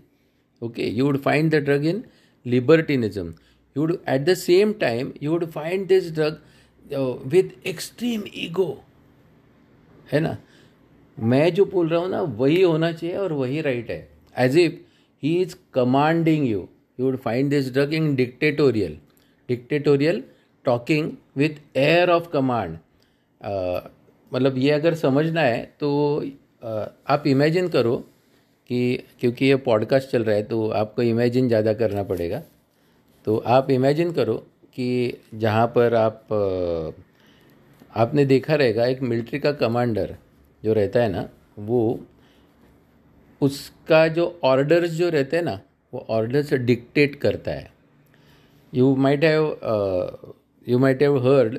Okay 0.61 0.87
you 0.87 1.05
would 1.05 1.17
find 1.21 1.51
the 1.51 1.63
drug 1.65 1.85
in 1.85 2.03
libertinism 2.45 3.33
you 3.75 3.81
would 3.81 3.97
at 4.09 4.21
the 4.21 4.33
same 4.35 4.73
time 4.79 5.11
you 5.23 5.31
would 5.31 5.45
find 5.51 5.87
this 5.87 6.11
drug 6.13 6.39
with 7.27 7.51
extreme 7.67 8.23
ego 8.35 8.69
है 10.09 10.19
ना? 10.19 10.37
मैं 11.17 11.53
जो 11.53 11.65
बोल 11.65 11.87
रहा 11.89 11.99
हूँ 11.99 12.09
ना, 12.09 12.21
वही 12.21 12.61
होना 12.61 12.91
चाहिए 12.91 13.15
और 13.17 13.33
वही 13.33 13.61
राइट 13.61 13.89
है। 13.89 14.07
As 14.35 14.57
if 14.57 14.73
he 15.23 15.35
is 15.41 15.55
commanding 15.73 16.47
you 16.47 16.67
you 16.99 17.05
would 17.05 17.17
find 17.19 17.49
this 17.49 17.71
drug 17.73 17.93
in 17.93 18.15
dictatorial 18.15 18.97
dictatorial 19.49 20.23
talking 20.67 21.11
with 21.37 21.77
air 21.77 22.09
of 22.09 22.29
command. 22.29 22.77
मतलब 24.31 24.57
ये 24.57 24.71
अगर 24.71 24.93
समझना 24.95 25.41
है 25.41 25.63
तो 25.79 25.89
uh, 26.21 26.87
आप 27.07 27.27
इमेजिन 27.27 27.67
करो 27.69 27.95
कि 28.69 28.79
क्योंकि 29.19 29.45
ये 29.45 29.55
पॉडकास्ट 29.65 30.09
चल 30.09 30.23
रहा 30.23 30.35
है 30.35 30.43
तो 30.43 30.69
आपको 30.69 31.01
इमेजिन 31.01 31.47
ज़्यादा 31.47 31.73
करना 31.73 32.03
पड़ेगा। 32.03 32.41
तो 33.27 33.37
आप 33.47 33.69
इमेजिन 33.71 34.11
करो 34.11 34.35
कि 34.75 35.17
जहाँ 35.33 35.67
पर 35.67 35.93
आप 35.95 36.21
uh, 36.33 37.03
आपने 37.95 38.25
देखा 38.25 38.55
रहेगा 38.55 38.85
एक 38.85 39.01
मिलिट्री 39.01 39.39
का 39.39 39.51
कमांडर 39.51 40.15
जो 40.63 40.73
रहता 40.73 40.99
है 40.99 41.09
ना 41.09 41.27
वो 41.59 41.99
उसका 43.41 44.07
जो 44.07 44.25
ऑर्डर्स 44.43 44.91
जो 44.91 45.09
रहते 45.09 45.37
हैं 45.37 45.43
ना 45.43 45.59
वो 45.93 46.05
ऑर्डर्स 46.09 46.53
डिक्टेट 46.53 47.15
करता 47.15 47.51
है। 47.51 47.71
You 48.73 48.95
might 48.95 49.23
have 49.23 49.49
you 50.67 50.77
might 50.77 51.01
have 51.01 51.17
heard 51.23 51.53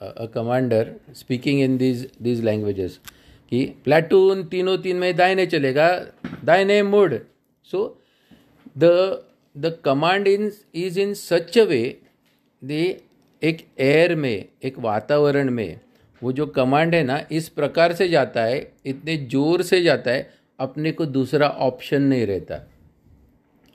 a 0.00 0.26
commander 0.28 0.84
speaking 1.12 1.60
in 1.60 1.78
these 1.78 2.00
these 2.26 2.42
languages 2.42 2.98
कि 3.52 3.64
प्लेटून 3.84 4.42
तीनों 4.48 4.76
तीन 4.78 4.96
में 4.96 5.16
दाहिने 5.16 5.44
चलेगा, 5.46 5.88
दाहिने 6.44 6.82
मुड। 6.82 7.14
So 7.66 7.80
the 8.78 8.84
the 9.54 9.72
command 9.84 10.26
in 10.28 10.50
is 10.74 10.98
in 11.00 11.14
such 11.14 11.58
a 11.58 11.62
way 11.64 11.82
they 12.62 12.80
एक 13.42 13.66
एयर 13.80 14.14
में, 14.14 14.44
एक 14.64 14.78
वातावरण 14.78 15.50
में, 15.50 15.80
वो 16.22 16.32
जो 16.32 16.46
कमांड 16.46 16.94
है 16.94 17.02
ना, 17.04 17.20
इस 17.32 17.48
प्रकार 17.48 17.92
से 17.92 18.08
जाता 18.08 18.42
है, 18.42 18.60
इतने 18.86 19.16
ज़ोर 19.16 19.62
से 19.62 19.80
जाता 19.82 20.10
है, 20.10 20.30
अपने 20.58 20.92
को 20.92 21.06
दूसरा 21.06 21.48
ऑप्शन 21.48 22.02
नहीं 22.02 22.26
रहता। 22.26 22.60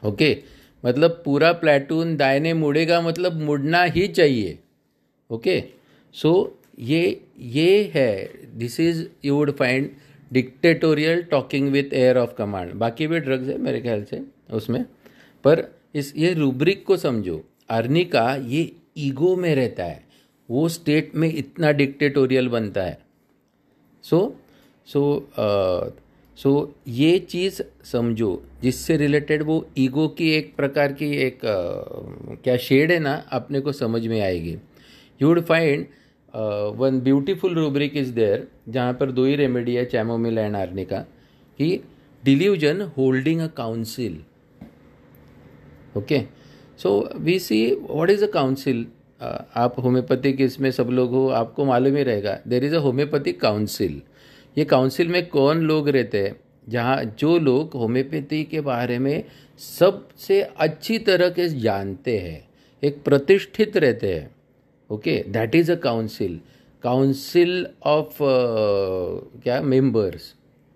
ओके 0.04 0.38
मतलब 0.84 1.22
पूरा 1.26 1.52
प्लेटून 1.54 2.16
दायने 2.18 2.54
मुड़ेगा 2.54 3.00
मतलब 3.02 3.42
मुड़ना 3.42 3.84
ही 3.84 4.08
चाहिए। 4.10 4.60
ओके 5.30 5.64
सो 6.14 6.32
ये 6.80 7.22
ये 7.40 7.92
है 7.94 8.30
this 8.58 8.80
is 8.80 9.06
you 9.26 9.36
would 9.36 9.52
find 9.58 9.90
dictatorial 10.34 11.22
talking 11.22 11.70
with 11.70 11.94
air 11.94 12.18
of 12.18 12.34
command 12.38 12.74
बाकी 12.74 13.08
भी 13.08 13.20
ड्रग्स 13.20 13.48
है 13.48 13.58
मेरे 13.58 13.82
ख्याल 13.82 14.04
से 14.04 14.22
उसमें। 14.52 14.84
पर 15.44 15.64
इस 15.96 16.14
ये 16.18 16.34
रूब्रिक 16.34 16.84
को 16.86 16.98
समझो। 16.98 17.44
अर्नी 17.70 18.06
का 18.06 18.36
ये 18.36 18.72
ईगो 18.98 19.36
में 19.36 19.54
रहता 19.56 19.84
है। 19.84 20.04
वो 20.50 20.68
स्टेट 20.70 21.16
में 21.16 21.34
इतना 21.34 21.72
डिक्टेटोरियल 21.72 22.48
बनता 22.50 22.84
है। 22.84 22.98
सो 24.04 24.36
सो 24.88 25.04
सो 26.38 26.76
ये 26.88 27.18
चीज़ 27.20 27.62
समझो 27.84 28.44
जिससे 28.62 28.98
रिलेटेड 28.98 29.44
वो 29.44 29.66
ईगो 29.78 30.08
की 30.08 30.32
एक 30.32 30.56
प्रकार 30.56 30.94
की 30.94 31.12
एक 31.18 31.36
uh, 31.36 32.44
क्या 32.44 32.58
शेड 32.58 32.92
है 32.92 33.00
ना 33.00 33.14
अपने 33.32 33.60
को 33.60 33.72
समझ 33.72 34.06
में 34.08 34.20
आएगी। 34.22 34.58
You 35.22 35.28
would 35.28 35.42
find 35.46 35.86
one 36.78 37.00
beautiful 37.00 37.56
rubric 37.56 37.98
is 37.98 38.12
there 38.14 38.48
जहाँ 38.70 38.94
पर 38.94 39.12
दो 39.12 39.26
ही 39.26 39.36
रेमेडी 39.36 39.76
है 39.76 39.86
चैमोमिल 39.86 40.38
एंड 40.38 40.56
आर्निका 40.56 41.00
कि 41.60 41.80
delusion 42.24 42.82
holding 42.98 43.42
a 43.42 43.48
council 43.58 44.20
okay 45.98 46.22
so 46.80 46.92
we 47.16 47.38
see 47.40 47.66
what 47.82 48.10
is 48.10 48.24
a 48.26 48.28
council 48.32 48.86
आप 49.22 49.76
होम्योपैथिक 49.84 50.42
इसमें 50.42 50.70
सब 50.72 50.90
लोग 50.90 51.12
हो, 51.12 51.28
आपको 51.30 51.66
मालूम 51.66 51.96
ही 51.96 52.04
रहेगा 52.04 52.40
there 52.48 52.64
is 52.64 52.76
a 52.76 52.80
homeopathic 52.80 53.40
council 53.42 54.02
ये 54.58 54.66
काउंसिल 54.66 55.08
में 55.08 55.26
कौन 55.30 55.62
लोग 55.62 55.90
रहते 55.90 56.24
हैं? 56.24 56.36
जहाँ 56.70 57.04
जो 57.20 57.38
लोग 57.40 57.74
होम्योपैथी 57.74 58.44
के 58.44 58.62
बारे 58.62 58.98
में 59.00 59.24
सबसे 59.60 60.42
अच्छी 60.42 60.98
तरह 61.00 61.30
के 61.30 61.48
जानते 61.50 62.18
हैं, 62.18 62.48
एक 62.84 63.02
प्रतिष्ठित 63.04 63.78
रहते 63.78 64.14
हैं 64.14 64.30
okay 64.94 65.18
that 65.30 65.56
is 65.56 65.72
a 65.72 65.76
council 65.84 66.40
council 66.84 67.66
of 67.86 68.18
क्या 69.44 69.62
मेंबर्स 69.62 70.34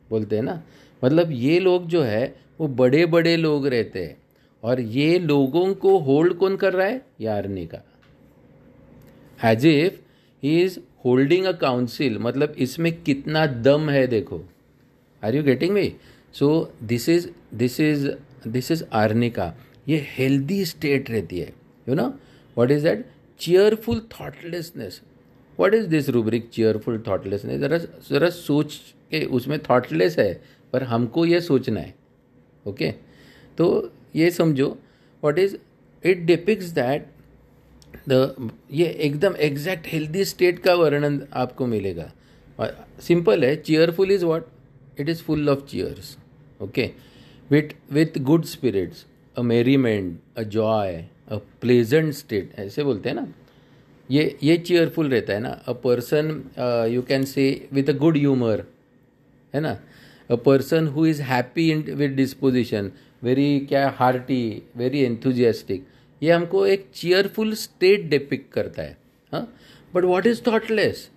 बोलते 0.09 0.35
हैं 0.35 0.43
ना? 0.43 0.61
मतलब 1.01 1.31
ये 1.31 1.59
लोग 1.59 1.87
जो 1.87 2.01
है, 2.03 2.35
वो 2.59 2.67
बड़े 2.67 3.05
बड़े 3.05 3.35
लोग 3.37 3.67
रहते 3.67 4.03
हैं। 4.03 4.17
और 4.63 4.79
ये 4.81 5.17
लोगों 5.19 5.73
को 5.75 5.97
होल्ड 5.99 6.33
कौन 6.33 6.55
कर 6.57 6.73
रहा 6.73 6.87
है? 6.87 7.01
यारनी 7.21 7.65
का। 7.65 7.83
As 9.39 9.65
if 9.65 9.99
he 10.43 10.61
is 10.61 10.79
holding 11.05 11.45
a 11.45 11.51
council 11.51 12.17
मतलब 12.19 12.55
इसमें 12.59 12.91
कितना 13.03 13.45
दम 13.45 13.89
है 13.89 14.05
देखो। 14.07 14.41
Are 15.23 15.35
you 15.35 15.43
getting 15.43 15.71
me 15.73 15.91
so 16.33 16.49
this 16.83 17.09
is 17.09 17.27
this 17.53 17.79
is 17.79 18.07
this 18.47 18.71
is 18.71 18.83
Arnica 18.93 19.53
ये 19.89 19.97
हेल्दी 20.09 20.63
स्टेट 20.65 21.11
रहती 21.11 21.39
है। 21.39 21.53
You 21.87 21.95
know 21.95 22.13
what 22.57 22.71
is 22.71 22.83
that 22.83 23.05
cheerful 23.39 24.01
thoughtlessness 24.11 25.01
what 25.59 25.73
is 25.73 25.87
this 25.87 26.09
rubric 26.09 26.49
cheerful 26.53 27.03
thoughtlessness 27.07 27.59
ज़रा 27.61 27.77
ज़रा 28.09 28.29
सोच 28.29 28.75
के 29.11 29.23
उसमें 29.25 29.59
थॉटलेस 29.69 30.17
है, 30.19 30.33
पर 30.73 30.83
हमको 30.83 31.25
ये 31.25 31.41
सोचना 31.41 31.79
है। 31.79 31.93
Okay 32.65 32.85
okay? 32.85 32.97
तो 33.57 33.91
ये 34.15 34.29
समझो 34.31 34.77
what 35.23 35.39
is 35.39 35.55
it 36.03 36.25
depicts 36.25 36.65
that 36.71 37.07
the 38.09 38.49
ये 38.71 38.85
एकदम 38.85 39.35
एग्जैक्ट 39.41 39.87
हेल्दी 39.87 40.25
स्टेट 40.25 40.59
का 40.59 40.73
वर्णन 40.75 41.21
आपको 41.33 41.65
मिलेगा। 41.67 42.11
सिंपल 43.01 43.43
है 43.45 43.55
cheerful 43.55 44.11
is 44.11 44.25
what 44.25 44.47
it 44.99 45.09
is 45.09 45.21
full 45.23 45.49
of 45.49 45.65
cheers 45.65 46.17
okay 46.61 46.89
with 47.49 47.73
with 47.93 48.17
good 48.21 48.45
spirits 48.45 49.05
a 49.35 49.41
merriment 49.43 50.19
a 50.37 50.43
joy 50.45 51.03
a 51.27 51.37
pleasant 51.61 52.13
state 52.13 52.53
ऐसे 52.59 52.83
बोलते 52.83 53.09
हैं 53.09 53.15
ना। 53.15 53.27
ये 54.09 54.37
ये 54.43 54.57
चेयरफुल 54.57 55.09
रहता 55.09 55.33
है 55.33 55.39
ना। 55.39 55.49
A 55.49 55.73
person 55.83 56.29
you 56.91 57.01
can 57.01 57.23
say 57.25 57.45
with 57.73 57.89
a 57.89 57.93
good 57.97 58.17
humour 58.17 58.63
है 59.53 59.61
ना। 59.61 59.77
A 60.29 60.35
person 60.45 60.87
who 60.87 61.05
is 61.05 61.21
happy 61.23 61.69
in 61.71 61.81
with 61.95 62.11
disposition 62.15 62.91
very 63.23 63.59
क्या 63.69 63.87
हार्टी 63.97 64.63
वेरी 64.77 65.01
एंथुजियास्टिक 65.01 65.85
ये 66.21 66.31
हमको 66.31 66.65
एक 66.67 66.89
चेयरफुल 66.95 67.53
स्टेट 67.55 68.09
डिपिक 68.09 68.51
करता 68.53 68.81
है। 68.81 68.97
हाँ? 69.33 69.47
But 69.93 70.03
what 70.03 70.27
is 70.27 70.41
thoughtless 70.47 71.09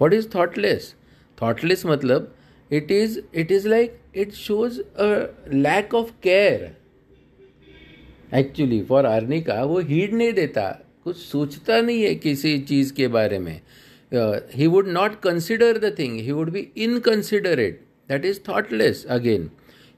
what 0.00 0.12
is 0.14 0.28
thoughtless 0.34 0.94
thoughtless 1.38 1.84
मतलब 1.86 2.34
it 2.70 2.90
is 2.92 3.18
it 3.34 3.52
is 3.52 3.68
like 3.68 3.98
it 4.16 4.32
shows 4.34 4.80
a 4.80 5.06
lack 5.52 5.94
of 5.94 6.10
care 6.22 6.74
actually 8.34 8.82
for 8.88 9.04
Arnica 9.04 9.62
वो 9.64 9.78
heed 9.88 10.14
नहीं 10.14 10.32
देता। 10.32 10.68
कुछ 11.04 11.16
सोचता 11.16 11.80
नहीं 11.80 12.02
है 12.02 12.14
किसी 12.14 12.58
चीज़ 12.68 12.92
के 12.94 13.08
बारे 13.08 13.38
में। 13.38 13.60
He 14.54 14.66
would 14.66 14.88
not 14.88 15.20
consider 15.22 15.78
the 15.78 15.94
thing 15.98 16.18
he 16.20 16.32
would 16.32 16.50
be 16.52 16.66
inconsiderate 16.84 17.80
that 18.08 18.24
is 18.24 18.40
thoughtless 18.48 19.04
again 19.10 19.42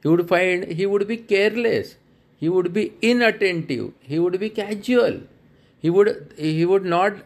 he 0.04 0.08
would 0.08 0.26
find 0.26 0.64
he 0.70 0.84
would 0.84 1.06
be 1.06 1.16
careless 1.28 1.96
he 2.42 2.48
would 2.48 2.68
be 2.72 2.90
in 3.04 3.20
attentive 3.24 3.90
he 4.08 4.18
would 4.18 4.36
be 4.38 4.48
casual 4.48 5.20
he 5.84 5.90
would 5.90 6.08
he 6.38 6.64
would 6.64 6.86
not 6.86 7.18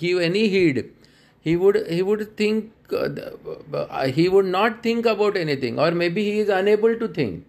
give 0.00 0.20
any 0.20 0.46
heed 0.48 0.84
he 1.46 1.54
would 1.56 1.78
he 1.88 2.00
would 2.02 2.24
think 2.40 2.70
he 4.16 4.28
would 4.28 4.46
not 4.46 4.84
think 4.84 5.08
about 5.08 5.36
any 5.36 5.56
thing 5.56 5.78
और 5.78 5.94
may 5.94 6.08
be 6.08 6.30
he 6.30 6.40
is 6.40 6.52
unable 6.52 6.94
to 6.94 7.08
think 7.16 7.42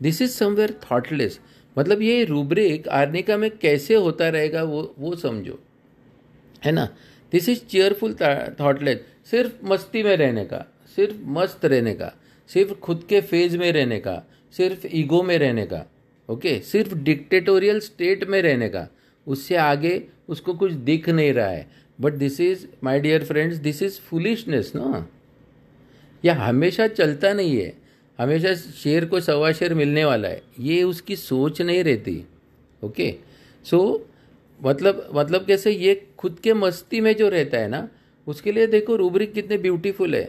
this 0.00 0.22
is 0.22 0.30
somewhere 0.30 0.74
thoughtless 0.90 1.38
मतलब 1.78 2.02
ये 2.02 2.24
rubric 2.24 2.88
arnica 2.88 3.36
में 3.36 3.50
कैसे 3.50 3.94
होता 3.94 4.28
रहेगा 4.28 4.62
वो 4.62 4.94
वो 4.98 5.14
समझो। 5.16 5.58
है 6.64 6.72
ना? 6.72 6.88
दिस 7.32 7.48
इज़ 7.48 7.58
चेयरफुल 7.58 8.14
थॉटलेस 8.60 9.00
सिर्फ़ 9.30 9.52
मस्ती 9.64 10.02
में 10.02 10.16
रहने 10.16 10.44
का, 10.44 10.64
सिर्फ़ 10.96 11.16
मस्त 11.26 11.64
रहने 11.64 11.94
का, 11.94 12.12
सिर्फ़ 12.50 12.72
खुद 12.74 13.04
के 13.08 13.20
फ़ेज़ 13.20 13.56
में 13.58 13.72
रहने 13.72 13.98
का, 14.00 14.22
सिर्फ़ 14.56 14.86
ईगो 14.92 15.22
में 15.22 15.38
रहने 15.38 15.66
का 15.66 15.84
ओके 16.28 16.58
सिर्फ़ 16.60 16.94
डिक्टेटोरियल 16.94 17.80
स्टेट 17.80 18.24
में 18.24 18.40
रहने 18.42 18.68
का। 18.68 18.86
उससे 19.26 19.56
आगे 19.56 20.02
उसको 20.28 20.54
कुछ 20.54 20.72
दिख 20.72 21.08
नहीं 21.08 21.32
रहा 21.32 21.48
है। 21.48 21.66
But 22.00 22.12
this 22.12 22.40
is 22.40 22.66
my 22.84 23.00
dear 23.00 23.24
friends 23.24 23.56
this 23.56 23.82
is 23.82 23.98
foolishness 24.00 24.72
ना? 24.76 25.08
यह 26.24 26.42
हमेशा 26.42 26.86
चलता 26.86 27.32
नहीं 27.32 27.56
है। 27.56 27.72
हमेशा 28.18 28.54
शेर 28.54 29.04
को 29.04 29.20
सवा 29.20 29.50
शेर 29.52 29.74
मिलने 29.74 30.04
वाला 30.04 30.28
है। 30.28 30.42
ये 30.60 30.82
उसकी 30.82 31.16
सोच 31.16 31.60
नहीं 31.62 31.82
रहती। 31.84 32.22
ओके? 32.82 33.14
सो 33.64 34.06
मतलब 34.60 35.08
मतलब 35.14 35.44
कैसे 35.46 35.70
ये 35.72 35.94
खुद 36.18 36.38
के 36.42 36.52
मस्ती 36.54 37.00
में 37.00 37.14
जो 37.16 37.28
रहता 37.28 37.58
है 37.58 37.68
ना, 37.68 37.88
उसके 38.26 38.52
लिए 38.52 38.66
देखो 38.66 38.96
रूब्रिक 38.96 39.32
कितने 39.32 39.58
ब्यूटीफुल 39.58 40.14
है। 40.14 40.28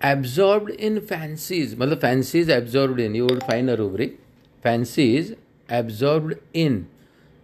एब्जॉर्ब्ड 0.00 0.70
इन 0.70 0.98
फैंसीज 1.00 1.74
मतलब 1.78 1.98
fancies 1.98 2.50
absorbed 2.50 3.00
in 3.00 3.16
you 3.16 3.26
would 3.26 3.42
find 3.42 3.70
a 3.70 3.74
rubric 3.74 4.18
fancies 4.64 5.34
absorbed 5.68 6.34
in 6.56 6.84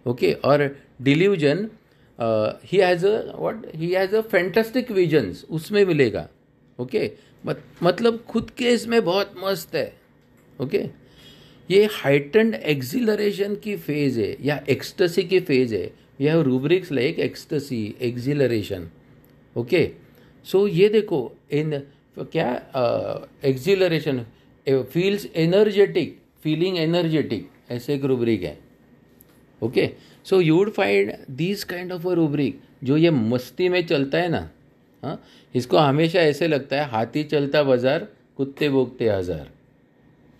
okay? 0.05 0.31
और 0.33 0.75
delusion 1.01 1.69
he 2.19 2.77
has 2.77 3.05
a 3.05 3.37
what 3.39 3.65
he 3.75 3.91
has 3.91 4.15
a 4.15 4.21
fantastic 4.31 4.91
visions 4.91 5.45
उसमें 5.49 5.83
मिलेगा। 5.85 6.27
ओके? 6.79 6.99
okay? 6.99 7.15
मत, 7.43 7.63
मतलब 7.83 8.23
खुद 8.29 8.49
के 8.57 8.73
इसमें 8.73 9.03
बहुत 9.03 9.33
मस्त 9.37 9.75
है 9.75 9.91
ओके 10.61 10.85
ये 11.69 11.85
हाइटेंड 11.93 12.55
एक्सिलरेशन 12.55 13.55
की 13.55 13.75
फ़ेज़ 13.77 14.19
है 14.19 14.35
या 14.41 14.59
एक्सटसी 14.69 15.23
की 15.23 15.39
फ़ेज़ 15.41 15.75
है 15.75 15.89
यह 16.21 16.41
rubrics 16.41 16.91
like 16.91 17.19
ecstasy 17.19 17.83
exhilaration 18.01 18.87
okay 19.55 19.89
so 20.45 20.67
ये 20.67 20.89
देखो 20.89 21.19
इन 21.51 21.81
क्या 22.17 22.51
exhilaration 23.45 24.25
feels 24.67 25.27
energetic 25.35 26.17
feeling 26.43 26.77
energetic 26.77 27.49
ऐसे 27.71 27.93
एक 27.95 28.05
रूब्रिक 28.05 28.43
है 28.43 28.57
okay 29.61 29.89
so 30.25 30.39
you 30.41 30.55
would 30.55 30.71
find 30.71 31.13
this 31.37 31.63
kind 31.63 31.91
of 31.91 32.07
a 32.07 32.13
rubric 32.13 32.59
जो 32.83 32.97
ये 32.97 33.09
मस्ती 33.11 33.69
में 33.69 33.85
चलता 33.87 34.17
है 34.17 34.29
ना 34.29 34.49
हाँ? 35.03 35.21
इसको 35.55 35.77
हमेशा 35.77 36.19
ऐसे 36.19 36.47
लगता 36.47 36.81
है, 36.81 36.89
हाथी 36.89 37.23
चलता 37.23 37.63
बाज़ार, 37.63 38.07
कुत्ते 38.37 38.69
भोगते 38.69 39.09
हज़ार 39.09 39.49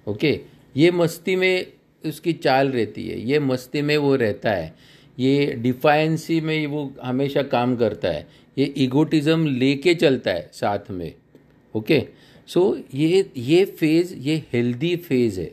ओके? 0.08 0.40
ये 0.76 0.92
मस्ती 0.92 1.36
में 1.36 1.66
उसकी 2.04 2.34
चाल 2.34 2.70
रहती 2.70 3.08
है, 3.08 3.20
ये 3.20 3.40
मस्ती 3.40 3.82
में 3.82 3.98
वो 3.98 4.16
रहता 4.16 4.52
है। 4.52 4.74
ये 5.18 5.46
डिफाइंसी 5.54 6.40
में 6.42 6.68
वो 6.68 6.92
हमेशा 7.04 7.42
काम 7.44 7.76
करता 7.76 8.10
है। 8.10 8.28
ये 8.58 8.74
ईगोटिज़म 8.78 9.46
लेके 9.48 9.94
चलता 9.96 10.32
है 10.32 10.50
साथ 10.54 10.92
में। 10.92 11.14
ओके? 11.76 12.02
सो 12.48 12.78
ये 12.94 13.30
ये 13.38 13.64
फ़ेज़ 13.66 14.14
ये 14.16 14.36
हेल्दी 14.54 14.96
फ़ेज़ 14.96 15.40
है। 15.40 15.52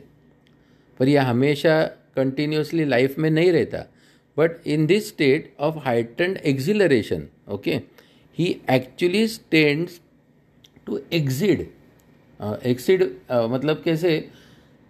पर 0.99 1.07
यह 1.07 1.23
हमेशा 1.23 1.81
कंटिन्यूसली 2.15 2.85
लाइफ 2.85 3.17
में 3.19 3.29
नहीं 3.29 3.51
रहता। 3.51 3.85
But 4.37 4.67
in 4.67 4.85
this 4.85 5.07
state 5.07 5.53
of 5.59 5.77
heightened 5.77 6.37
exhilaration 6.37 7.27
okay? 7.51 7.79
He 8.37 8.55
actually 8.71 9.27
tends 9.27 9.99
to 10.87 10.99
exceed 11.13 11.67
exceed 12.65 13.03
मतलब 13.31 13.81
कैसे 13.85 14.17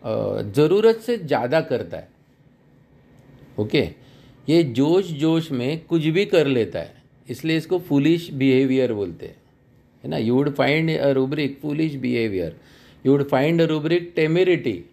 uh, 0.04 0.42
ज़रूरत 0.56 1.00
से 1.02 1.18
ज़्यादा 1.18 1.62
करता 1.62 1.98
है। 1.98 2.08
Okay 3.60 3.82
okay? 3.82 3.92
ये 4.50 4.64
जोश 4.64 5.06
जोश 5.20 5.52
में 5.52 5.86
कुछ 5.86 6.06
भी 6.06 6.26
कर 6.26 6.48
लेता 6.48 6.80
है। 6.80 7.04
इसलिए 7.28 7.58
इसको 7.58 7.80
फुलिश 7.80 8.30
बिहेवियर 8.32 8.94
बोलते 8.94 9.26
हैं। 9.26 9.36
है 10.04 10.10
ना? 10.10 10.18
You 10.18 10.36
would 10.36 10.54
find 10.56 10.92
a 10.92 11.12
rubric 11.12 11.58
foolish 11.62 11.96
behaviour 11.96 12.56
you 13.06 13.12
would 13.12 13.28
find 13.30 13.62
a 13.62 13.66
rubric 13.66 14.12
temerity 14.16 14.84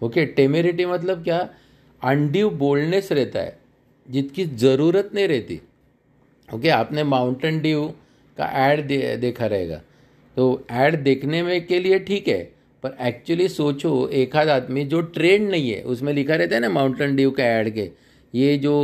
okay 0.00 0.26
temerity 0.26 0.84
मतलब 0.86 1.22
क्या? 1.24 1.38
अनड्यू 2.02 2.50
बोल्डनेस 2.50 3.12
रहता 3.12 3.40
है। 3.40 3.58
जिसकी 4.08 4.44
ज़रूरत 4.44 5.10
नहीं 5.14 5.28
रहती। 5.28 5.60
ओके 6.48 6.68
आपने 6.68 7.02
माउंटेन 7.04 7.58
ड्यू 7.60 7.86
का 8.38 8.44
ऐड 8.66 8.86
दे, 8.86 9.16
देखा 9.16 9.46
रहेगा। 9.46 9.80
तो 10.36 10.66
ऐड 10.70 11.02
देखने 11.02 11.42
में 11.42 11.66
के 11.66 11.78
लिए 11.80 11.98
ठीक 11.98 12.28
है 12.28 12.42
पर 12.82 12.96
एक्चुअली 13.02 13.48
सोचो 13.48 14.08
एक 14.12 14.36
आध 14.36 14.48
आदमी 14.48 14.84
जो 14.84 15.00
ट्रेंड 15.14 15.48
नहीं 15.50 15.70
है 15.70 15.82
उसमें 15.84 16.12
लिखा 16.12 16.34
रहता 16.34 16.54
है 16.54 16.60
ना 16.60 16.68
माउंटेन 16.70 17.16
ड्यू 17.16 17.30
का 17.30 17.44
ऐड 17.44 17.72
के 17.74 17.90
ये 18.34 18.56
जो 18.58 18.74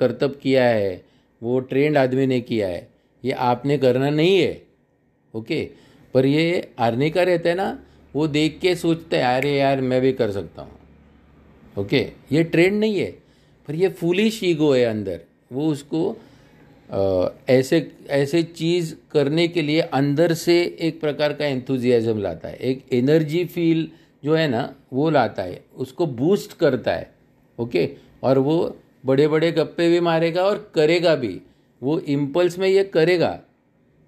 करतब 0.00 0.38
किया 0.42 0.64
है 0.64 1.02
वो 1.42 1.58
ट्रेंड 1.70 1.96
आदमी 1.98 2.26
ने 2.26 2.40
किया 2.40 2.68
है 2.68 2.86
ये 3.24 3.32
आपने 3.32 3.78
करना 3.78 4.10
नहीं 4.10 4.38
है 4.38 4.62
ओके? 5.34 5.62
पर 6.14 6.26
ये 6.26 6.68
आर्नी 6.78 7.10
का 7.10 7.22
रहता 7.22 7.48
है 7.48 7.54
ना 7.54 7.78
वो 8.14 8.26
देख 8.28 8.58
के 8.60 8.74
सोचते 8.76 9.16
हैं 9.16 9.24
अरे 9.26 9.56
यार 9.56 9.80
मैं 9.80 10.00
भी 10.00 10.12
कर 10.12 10.30
सकता 10.30 10.62
हूँ। 10.62 11.82
ओके? 11.82 12.06
ये 12.32 12.42
ट्रेंड 12.44 12.78
नहीं 12.80 12.98
है 12.98 13.10
पर 13.68 13.74
ये 13.74 13.88
फुलिश 14.00 14.42
ईगो 14.44 14.72
है 14.74 14.84
अंदर 14.84 15.20
वो 15.52 15.68
उसको 15.72 16.16
ऐसे 16.90 17.90
ऐसे 18.10 18.42
चीज़ 18.42 18.94
करने 19.12 19.46
के 19.48 19.62
लिए 19.62 19.80
अंदर 19.80 20.32
से 20.34 20.62
एक 20.80 21.00
प्रकार 21.00 21.32
का 21.32 21.46
एंथुजियाज़म 21.46 22.18
लाता 22.18 22.48
है। 22.48 22.56
एक 22.56 22.84
एनर्जी 22.92 23.44
फील 23.44 23.88
जो 24.24 24.34
है 24.34 24.46
ना, 24.48 24.74
वो 24.92 25.10
लाता 25.10 25.42
है। 25.42 25.62
उसको 25.76 26.06
बूस्ट 26.06 26.56
करता 26.58 26.92
है 26.92 27.10
ओके 27.58 27.88
और 28.22 28.38
वो 28.38 28.76
बड़े 29.06 29.28
बड़े 29.28 29.50
गप्पे 29.52 29.88
भी 29.90 30.00
मारेगा 30.00 30.42
और 30.42 30.70
करेगा 30.74 31.14
भी। 31.16 31.40
वो 31.82 31.98
इम्पल्स 32.00 32.58
में 32.58 32.68
ये 32.68 32.84
करेगा 32.84 33.38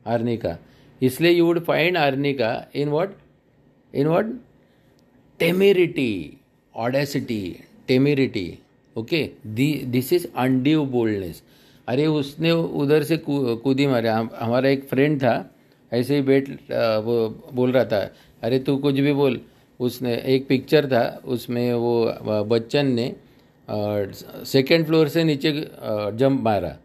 आर्नी 0.07 0.37
का। 0.37 0.57
इसलिए 1.03 1.33
you 1.33 1.47
would 1.47 1.65
find 1.65 1.97
Arnica 2.35 2.53
in 2.75 2.89
what 2.89 3.17
in 3.95 4.07
what 4.07 4.35
temerity 5.41 6.39
audacity 6.75 7.43
temerity 7.89 8.59
okay 8.97 9.29
this 9.47 10.13
is 10.13 10.27
undue 10.37 10.85
boldness 10.87 11.43
अरे 11.89 12.07
उसने 12.09 12.51
उधर 12.51 13.03
से 13.05 13.17
कूदी 13.19 13.87
मारे। 13.87 14.09
हम, 14.09 14.31
हमारा 14.35 14.69
एक 14.69 14.85
फ्रेंड 14.89 15.21
था 15.21 15.35
ऐसे 15.93 16.17
ही 16.17 16.23
बैठ 16.23 16.49
वो 17.05 17.29
बोल 17.55 17.73
रहा 17.73 17.85
था 17.85 18.01
अरे 18.43 18.59
तू 18.61 18.77
कुछ 18.79 18.95
भी 18.97 19.13
बोल। 19.15 19.41
उसने 19.81 20.15
एक 20.27 20.47
पिक्चर 20.49 20.87
था 20.89 21.05
उसमें 21.27 21.73
वो 21.75 22.45
बच्चन 22.47 22.87
ने 22.93 23.15
सेकेंड 24.47 24.87
फ्लोर 24.87 25.09
से 25.09 25.25
नीचे 25.25 25.53
जंप 25.53 26.41
मारा। 26.43 26.77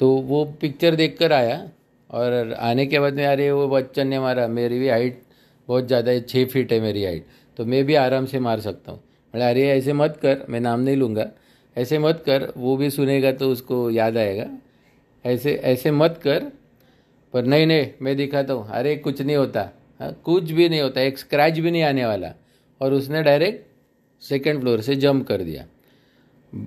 तो 0.00 0.08
वो 0.22 0.44
पिक्चर 0.60 0.94
देख 0.96 1.16
कर 1.18 1.32
आया 1.32 1.56
और 2.10 2.52
आने 2.54 2.86
के 2.86 2.98
बाद 2.98 3.14
में 3.14 3.26
अरे 3.26 3.50
वो 3.52 3.66
बच्चन 3.68 4.06
ने 4.08 4.20
मारा 4.20 4.46
मेरी 4.48 4.78
भी 4.78 4.88
हाइट 4.88 5.22
बहुत 5.68 5.86
ज़्यादा 5.86 6.10
है 6.10 6.20
छः 6.22 6.44
फीट 6.46 6.72
है 6.72 6.80
मेरी 6.80 7.04
हाइट 7.04 7.26
तो 7.58 7.64
मैं 7.64 7.84
भी 7.84 7.94
आराम 7.96 8.26
से 8.26 8.38
मार 8.40 8.60
सकता 8.60 8.92
हूँ। 8.92 9.00
अरे 9.34 9.66
ऐसे 9.68 9.92
मत 9.92 10.18
कर 10.22 10.44
मैं 10.48 10.60
नाम 10.60 10.80
नहीं 10.80 10.96
लूँगा। 10.96 11.30
ऐसे 11.78 11.98
मत 11.98 12.22
कर 12.26 12.52
वो 12.56 12.76
भी 12.76 12.90
सुनेगा 12.90 13.32
तो 13.32 13.50
उसको 13.52 13.88
याद 13.90 14.16
आएगा। 14.16 14.46
ऐसे 15.24 15.54
ऐसे 15.54 15.90
मत 15.90 16.20
कर 16.22 16.44
पर 17.34 17.44
नहीं 17.44 17.66
नहीं 17.66 17.86
मैं 18.02 18.16
दिखाता 18.16 18.52
हूँ। 18.52 18.68
अरे 18.68 18.94
कुछ 18.96 19.20
नहीं 19.22 19.36
होता। 19.36 19.68
हाँ 20.00 20.12
कुछ 20.24 20.50
भी 20.50 20.68
नहीं 20.68 20.80
होता 20.80 21.00
एक 21.00 21.18
स्क्रैच 21.18 21.58
भी 21.58 21.70
नहीं 21.70 21.82
आने 21.82 22.06
वाला। 22.06 22.32
और 22.80 22.92
उसने 22.92 23.22
डायरेक्ट 23.22 23.66
सेकेंड 24.22 24.60
फ्लोर 24.60 24.80
से 24.80 24.96
जंप 24.96 25.26
कर 25.26 25.42
दिया। 25.42 25.64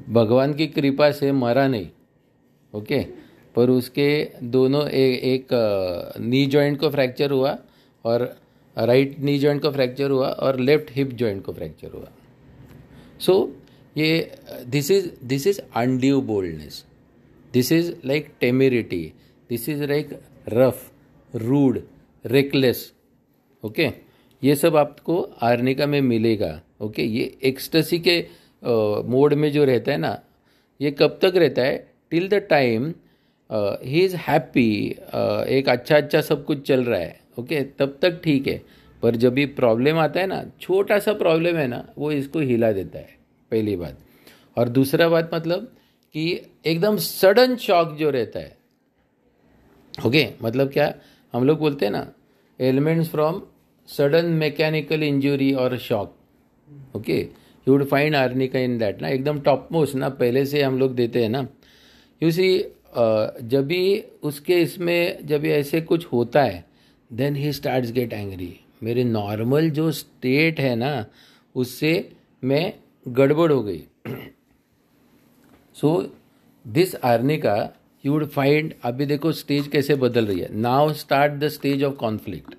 भगवान 0.09 0.53
की 0.53 0.67
कृपा 0.67 1.11
से 1.11 1.31
मरा 1.31 1.67
नहीं 1.67 1.87
ओके? 2.73 2.99
पर 3.55 3.69
उसके 3.69 4.31
दोनों 4.43 4.87
ए, 4.87 5.03
एक 5.23 5.47
नी 6.19 6.45
जॉइंट 6.45 6.79
को 6.79 6.89
फ्रैक्चर 6.89 7.31
हुआ 7.31 7.57
और 8.05 8.21
राइट 8.77 9.19
नी 9.19 9.37
जॉइंट 9.39 9.61
को 9.61 9.71
फ्रैक्चर 9.71 10.11
हुआ 10.11 10.27
और 10.27 10.59
लेफ़्ट 10.59 10.91
हिप 10.91 11.11
जॉइंट 11.13 11.43
को 11.43 11.53
फ्रैक्चर 11.53 11.91
हुआ। 11.93 12.07
सो 13.19 13.33
so, 13.33 13.60
ये 13.97 14.37
this 14.67 14.91
is 14.91 15.09
this 15.25 15.47
is 15.47 15.59
undue 15.75 16.21
boldness 16.21 16.83
this 17.53 17.71
is 17.71 17.91
like 18.05 18.27
temerity 18.41 19.03
this 19.49 19.67
is 19.69 19.83
like 19.83 20.19
rough 20.49 20.91
rude 21.33 21.81
reckless 22.25 22.91
okay 23.63 23.89
ये 24.43 24.55
सब 24.55 24.75
आपको 24.75 25.21
आर्निका 25.43 25.85
में 25.85 26.01
मिलेगा। 26.01 26.61
Okay 26.81 27.01
okay? 27.01 27.15
ये 27.15 27.37
एक्सटसी 27.43 27.99
के 27.99 28.19
मोड 29.09 29.33
में 29.33 29.51
जो 29.51 29.63
रहता 29.65 29.91
है 29.91 29.97
ना, 29.97 30.19
ये 30.79 30.91
कब 30.91 31.19
तक 31.21 31.33
रहता 31.35 31.61
है? 31.61 31.77
Till 32.11 32.27
the 32.29 32.33
time 32.49 32.93
he 33.49 34.01
is 34.01 34.15
happy 34.17 34.69
एक 35.57 35.69
अच्छा 35.69 35.97
अच्छा 35.97 36.21
सब 36.21 36.45
कुछ 36.45 36.67
चल 36.67 36.83
रहा 36.83 36.99
है। 36.99 37.19
Okay 37.39 37.55
okay? 37.55 37.79
तब 37.79 37.97
तक 38.01 38.21
ठीक 38.23 38.47
है। 38.47 38.61
पर 39.03 39.15
जब 39.15 39.33
भी 39.33 39.45
प्रॉब्लम 39.45 39.97
आता 39.99 40.19
है 40.19 40.27
ना, 40.27 40.43
छोटा 40.61 40.99
सा 40.99 41.13
प्रॉब्लम 41.13 41.57
है 41.57 41.67
ना, 41.67 41.85
वो 41.97 42.11
इसको 42.11 42.39
हिला 42.39 42.71
देता 42.71 42.99
है। 42.99 43.15
पहली 43.51 43.75
बात। 43.75 43.97
और 44.57 44.69
दूसरा 44.69 45.07
बात 45.09 45.29
मतलब 45.33 45.71
कि 46.15 46.41
एकदम 46.65 46.97
सडन 46.97 47.55
शॉक 47.57 47.95
जो 47.97 48.09
रहता 48.09 48.39
है। 48.39 48.57
ओके? 50.05 50.27
मतलब 50.43 50.71
क्या? 50.71 50.93
हम 51.33 51.45
लोग 51.47 51.59
बोलते 51.59 51.85
हैं 51.85 51.91
ना 51.91 52.05
ailments 52.59 53.09
from 53.09 53.41
sudden 53.89 54.25
mechanical 54.35 55.03
injury 55.03 55.51
और 55.53 55.77
shock 55.79 56.15
okay 56.95 57.19
you 57.19 57.73
would 57.73 57.85
find 57.87 58.15
Arnica 58.15 58.59
in 58.59 58.77
that 58.77 59.01
ना? 59.01 59.07
एकदम 59.07 59.39
टॉप 59.41 59.67
मोस्ट 59.71 59.95
ना? 59.95 60.09
पहले 60.09 60.45
से 60.45 60.61
हम 60.61 60.79
लोग 60.79 60.95
देते 60.95 61.21
हैं 61.23 61.29
ना। 61.29 61.47
यू 62.21 62.31
सी 62.31 62.57
जब 62.95 63.65
भी 63.67 64.03
उसके 64.23 64.61
इसमें 64.61 65.27
जब 65.27 65.45
ऐसे 65.45 65.81
कुछ 65.81 66.05
होता 66.05 66.43
है 66.43 66.63
then 67.11 67.35
he 67.35 67.51
start 67.53 67.85
get 67.91 68.13
angry 68.13 68.53
मेरे 68.83 69.03
नॉर्मल 69.03 69.69
जो 69.69 69.91
स्टेट 69.91 70.59
है 70.59 70.75
ना, 70.75 71.05
उससे 71.55 72.11
मैं 72.43 72.73
गड़बड़ 73.05 73.51
हो 73.51 73.61
गई। 73.63 73.83
So 75.75 75.91
this 76.65 76.95
Arnica 76.95 77.57
you 78.03 78.13
would 78.13 78.27
find 78.29 78.73
अभी 78.83 79.05
देखो 79.05 79.31
स्टेज 79.31 79.67
कैसे 79.67 79.95
बदल 79.95 80.25
रही 80.25 80.39
है। 80.39 80.53
Now 80.53 80.91
start 80.93 81.33
the 81.33 81.47
stage 81.49 81.83
of 81.83 81.93
conflict 81.95 82.55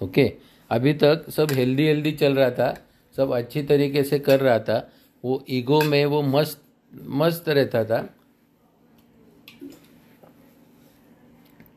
okay 0.00 0.32
अभी 0.70 0.92
तक 0.94 1.24
सब 1.30 1.52
हेल्दी 1.52 1.86
हेल्दी 1.86 2.12
चल 2.12 2.34
रहा 2.34 2.50
था, 2.50 2.74
सब 3.16 3.30
अच्छी 3.32 3.62
तरीके 3.62 4.02
से 4.02 4.18
कर 4.18 4.40
रहा 4.40 4.58
था, 4.58 4.90
वो 5.24 5.44
ईगो 5.50 5.80
में 5.80 6.04
वो 6.06 6.22
मस्त 6.22 6.62
मस्त 6.92 7.48
रहता 7.48 7.84
था। 7.84 7.98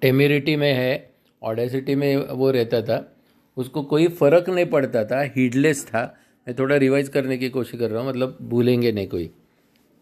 टेमिरिटी 0.01 0.55
में 0.55 0.73
है 0.73 1.11
ऑडेसिटी 1.41 1.95
में 1.95 2.15
वो 2.17 2.49
रहता 2.51 2.81
था, 2.81 3.15
उसको 3.57 3.83
कोई 3.83 4.07
फ़र्क 4.09 4.49
नहीं 4.49 4.65
पड़ता 4.65 5.03
था 5.05 5.21
हीडलेस 5.35 5.85
था 5.87 6.03
मैं 6.49 6.55
थोड़ा 6.59 6.75
रिवाइज 6.75 7.09
करने 7.09 7.37
की 7.37 7.47
कोशिश 7.49 7.79
कर 7.79 7.89
रहा 7.89 8.01
हूँ 8.01 8.09
मतलब 8.09 8.37
भूलेंगे 8.41 8.91
नहीं 8.91 9.07
कोई। 9.07 9.29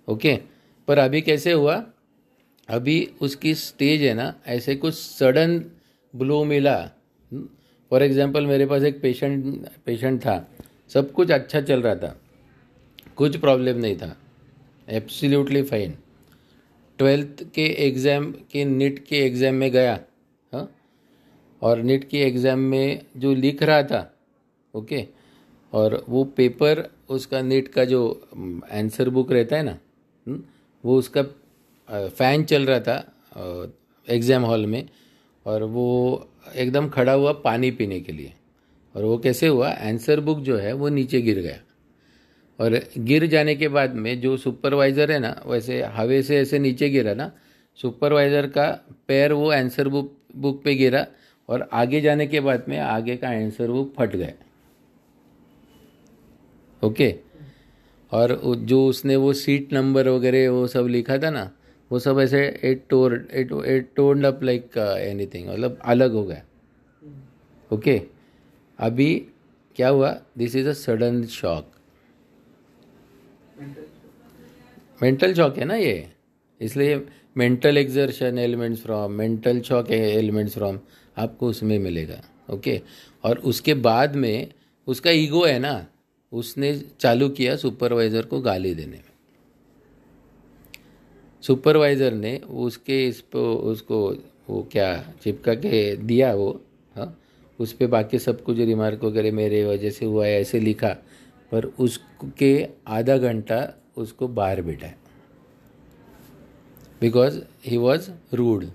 ओके 0.07 0.35
पर 0.87 0.97
अभी 0.97 1.21
कैसे 1.21 1.51
हुआ? 1.51 1.75
अभी 2.69 3.09
उसकी 3.21 3.53
स्टेज 3.55 4.01
है 4.01 4.13
ना, 4.13 4.33
ऐसे 4.47 4.75
कुछ 4.75 4.93
सडन 4.93 5.57
ब्लो 6.13 6.43
मिला। 6.45 6.75
फॉर 7.91 8.03
एग्जांपल 8.03 8.45
मेरे 8.45 8.65
पास 8.65 8.83
एक 8.83 9.01
पेशेंट 9.01 9.67
पेशेंट 9.85 10.19
था। 10.21 10.37
सब 10.89 11.11
कुछ 11.11 11.31
अच्छा 11.31 11.61
चल 11.61 11.81
रहा 11.81 11.95
था। 11.95 12.15
कुछ 13.17 13.37
प्रॉब्लम 13.37 13.77
नहीं 13.77 13.97
था। 13.97 14.15
एब्सोल्युटली 14.87 15.61
फाइन 15.63 15.97
ट्वेल्थ 16.99 17.43
के 17.55 17.65
एग्ज़ाम 17.87 18.31
के 18.51 18.65
नीट 18.65 19.05
के 19.07 19.25
एग्ज़ाम 19.25 19.55
में 19.55 19.69
गया। 19.71 19.99
हाँ? 20.51 20.69
और 21.61 21.81
नीट 21.81 22.09
के 22.09 22.23
एग्ज़ाम 22.23 22.59
में 22.61 23.01
जो 23.17 23.33
लिख 23.35 23.63
रहा 23.63 23.83
था 23.83 24.01
ओके 24.73 25.05
और 25.73 26.03
वो 26.09 26.23
पेपर 26.37 26.83
उसका 27.09 27.41
नेट 27.41 27.67
का 27.67 27.83
जो 27.85 28.01
आंसर 28.73 29.09
बुक 29.09 29.31
रहता 29.31 29.55
है 29.55 29.63
ना 29.63 29.77
हम्म, 30.27 30.41
वो 30.83 30.97
उसका 30.97 31.23
फ़ैन 31.89 32.43
चल 32.43 32.65
रहा 32.65 32.79
था 32.79 32.97
एग्ज़ाम 34.07 34.43
हॉल 34.43 34.65
में 34.65 34.87
और 35.45 35.63
वो 35.65 36.27
एकदम 36.55 36.87
खड़ा 36.89 37.13
हुआ 37.13 37.31
पानी 37.43 37.71
पीने 37.71 37.99
के 37.99 38.11
लिए। 38.11 38.33
और 38.95 39.03
वो 39.03 39.17
कैसे 39.17 39.47
हुआ? 39.47 39.69
आंसर 39.69 40.19
बुक 40.19 40.39
जो 40.39 40.57
है 40.57 40.73
वो 40.73 40.89
नीचे 40.89 41.21
गिर 41.21 41.39
गया। 41.39 41.59
और 42.59 42.79
गिर 42.99 43.25
जाने 43.27 43.55
के 43.55 43.67
बाद 43.67 43.93
में 43.95 44.19
जो 44.21 44.35
सुपरवाइज़र 44.37 45.11
है 45.11 45.19
ना 45.19 45.35
वैसे 45.45 45.81
हवे 45.95 46.21
से 46.23 46.37
ऐसे 46.37 46.59
नीचे 46.59 46.89
गिरा 46.89 47.13
ना 47.13 47.31
सुपरवाइज़र 47.79 48.47
का 48.47 48.67
पैर 49.07 49.33
वो 49.33 49.51
आंसर 49.51 49.87
बुक 49.87 50.11
बुक 50.35 50.63
पे 50.63 50.75
गिरा 50.75 51.05
और 51.49 51.67
आगे 51.73 52.01
जाने 52.01 52.27
के 52.27 52.39
बाद 52.39 52.65
में 52.69 52.77
आगे 52.79 53.15
का 53.17 53.29
आंसर 53.29 53.71
बुक 53.71 53.93
फट 53.97 54.15
गया। 54.15 54.31
ओके? 56.81 57.13
और 58.11 58.39
जो 58.55 58.85
उसने 58.87 59.15
वो 59.15 59.31
सीट 59.33 59.73
नंबर 59.73 60.07
वगैरह 60.09 60.49
वो 60.49 60.67
सब 60.67 60.87
लिखा 60.87 61.17
था 61.17 61.29
ना, 61.29 61.49
वो 61.91 61.99
सब 61.99 62.19
ऐसे 62.19 62.39
at 62.63 62.85
tore 62.89 63.13
at 63.31 63.51
at 63.65 63.89
torn 63.95 64.25
up 64.25 64.43
like 64.43 64.77
anything 64.77 65.49
मतलब 65.49 65.79
अलग 65.85 66.13
हो 66.13 66.23
गया। 66.23 66.43
ओके? 67.71 67.97
okay? 67.97 68.05
अभी 68.79 69.15
क्या 69.75 69.89
हुआ? 69.89 70.09
This 70.37 70.55
is 70.55 70.67
a 70.67 70.73
sudden 70.73 71.23
shock 71.25 71.71
mental 75.01 75.33
shock 75.33 75.57
है 75.57 75.65
ना 75.65 75.75
ये? 75.75 76.07
इसलिए 76.61 77.01
mental 77.37 77.77
exertion 77.77 78.37
ailments 78.37 78.81
from 78.81 79.11
mental 79.11 79.61
shock 79.61 79.91
ailments 79.91 80.53
from 80.53 80.79
आपको 81.17 81.47
उसमें 81.47 81.77
मिलेगा। 81.79 82.21
ओके? 82.49 82.77
okay? 82.77 82.87
और 83.23 83.37
उसके 83.39 83.73
बाद 83.73 84.15
में 84.15 84.51
उसका 84.87 85.11
ईगो 85.11 85.45
है 85.45 85.59
ना? 85.59 85.85
उसने 86.31 86.73
चालू 86.99 87.29
किया 87.29 87.55
सुपरवाइज़र 87.55 88.25
को 88.25 88.39
गाली 88.41 88.73
देने 88.75 88.97
में। 88.97 89.03
सुपरवाइज़र 91.43 92.13
ने 92.13 92.37
उसके 92.37 93.07
इस 93.07 93.21
पर 93.21 93.39
उसको 93.39 93.99
वो 94.49 94.61
क्या 94.71 94.93
चिपका 95.23 95.53
के 95.55 95.95
दिया 95.95 96.33
वो 96.33 96.49
हाँ 96.95 97.17
उस 97.59 97.73
पर 97.73 97.87
बाकी 97.87 98.19
सब 98.19 98.43
कुछ 98.43 98.57
रिमार्क 98.57 99.03
वगैरह 99.03 99.31
मेरे 99.31 99.63
वजह 99.65 99.89
से 99.89 100.05
हुआ 100.05 100.25
है 100.25 100.39
ऐसे 100.41 100.59
लिखा 100.59 100.89
पर 101.51 101.65
उसके 101.65 102.67
आधा 102.87 103.17
घंटा 103.17 103.59
उसको 103.97 104.27
बाहर 104.27 104.61
बिठाया। 104.61 104.95
Because 107.01 107.39
he 107.65 107.77
was 107.77 108.09
rude 108.33 108.65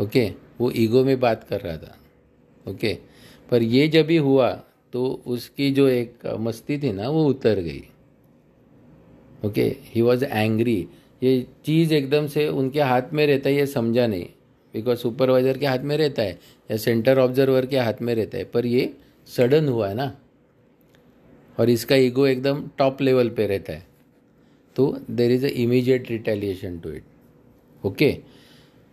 okay 0.00 0.28
वो 0.60 0.70
ईगो 0.70 1.04
में 1.04 1.18
बात 1.20 1.44
कर 1.44 1.60
रहा 1.60 1.76
था। 1.76 1.96
Okay 2.66 2.94
okay? 2.94 2.98
पर 3.50 3.62
ये 3.62 3.86
जब 3.88 4.06
भी 4.06 4.16
हुआ 4.16 4.50
तो 4.92 5.22
उसकी 5.26 5.70
जो 5.70 5.88
एक 5.88 6.26
मस्ती 6.40 6.78
थी 6.78 6.92
ना, 6.92 7.08
वो 7.08 7.24
उतर 7.24 7.60
गई। 7.60 7.82
ओके? 9.44 9.62
ही 9.84 10.02
वॉज़ 10.02 10.24
एंग्री 10.24 10.88
ये 11.22 11.46
चीज़ 11.64 11.94
एकदम 11.94 12.26
से 12.26 12.48
उनके 12.48 12.80
हाथ 12.80 13.12
में 13.12 13.26
रहता 13.26 13.48
है, 13.48 13.54
ये 13.56 13.66
समझा 13.66 14.06
नहीं। 14.06 14.26
बिकॉज़ 14.74 14.98
सुपरवाइज़र 14.98 15.58
के 15.58 15.66
हाथ 15.66 15.78
में 15.78 15.96
रहता 15.96 16.22
है 16.22 16.38
या 16.70 16.76
सेंटर 16.76 17.18
ऑब्जर्वर 17.18 17.66
के 17.66 17.78
हाथ 17.78 18.02
में 18.02 18.14
रहता 18.14 18.38
है। 18.38 18.44
पर 18.44 18.66
ये 18.66 18.92
सडन 19.28 19.68
हुआ 19.68 19.88
है 19.88 19.94
ना। 19.94 20.16
और 21.58 21.70
इसका 21.70 21.96
ईगो 21.96 22.26
एकदम 22.26 22.62
टॉप 22.78 23.02
लेवल 23.02 23.30
पे 23.30 23.46
रहता 23.46 23.72
है। 23.72 23.86
तो 24.76 24.96
there 25.10 25.30
is 25.30 25.46
a 25.46 25.48
immediate 25.48 26.10
retaliation 26.10 26.78
to 26.78 26.90
it 26.90 27.04
okay 27.84 28.10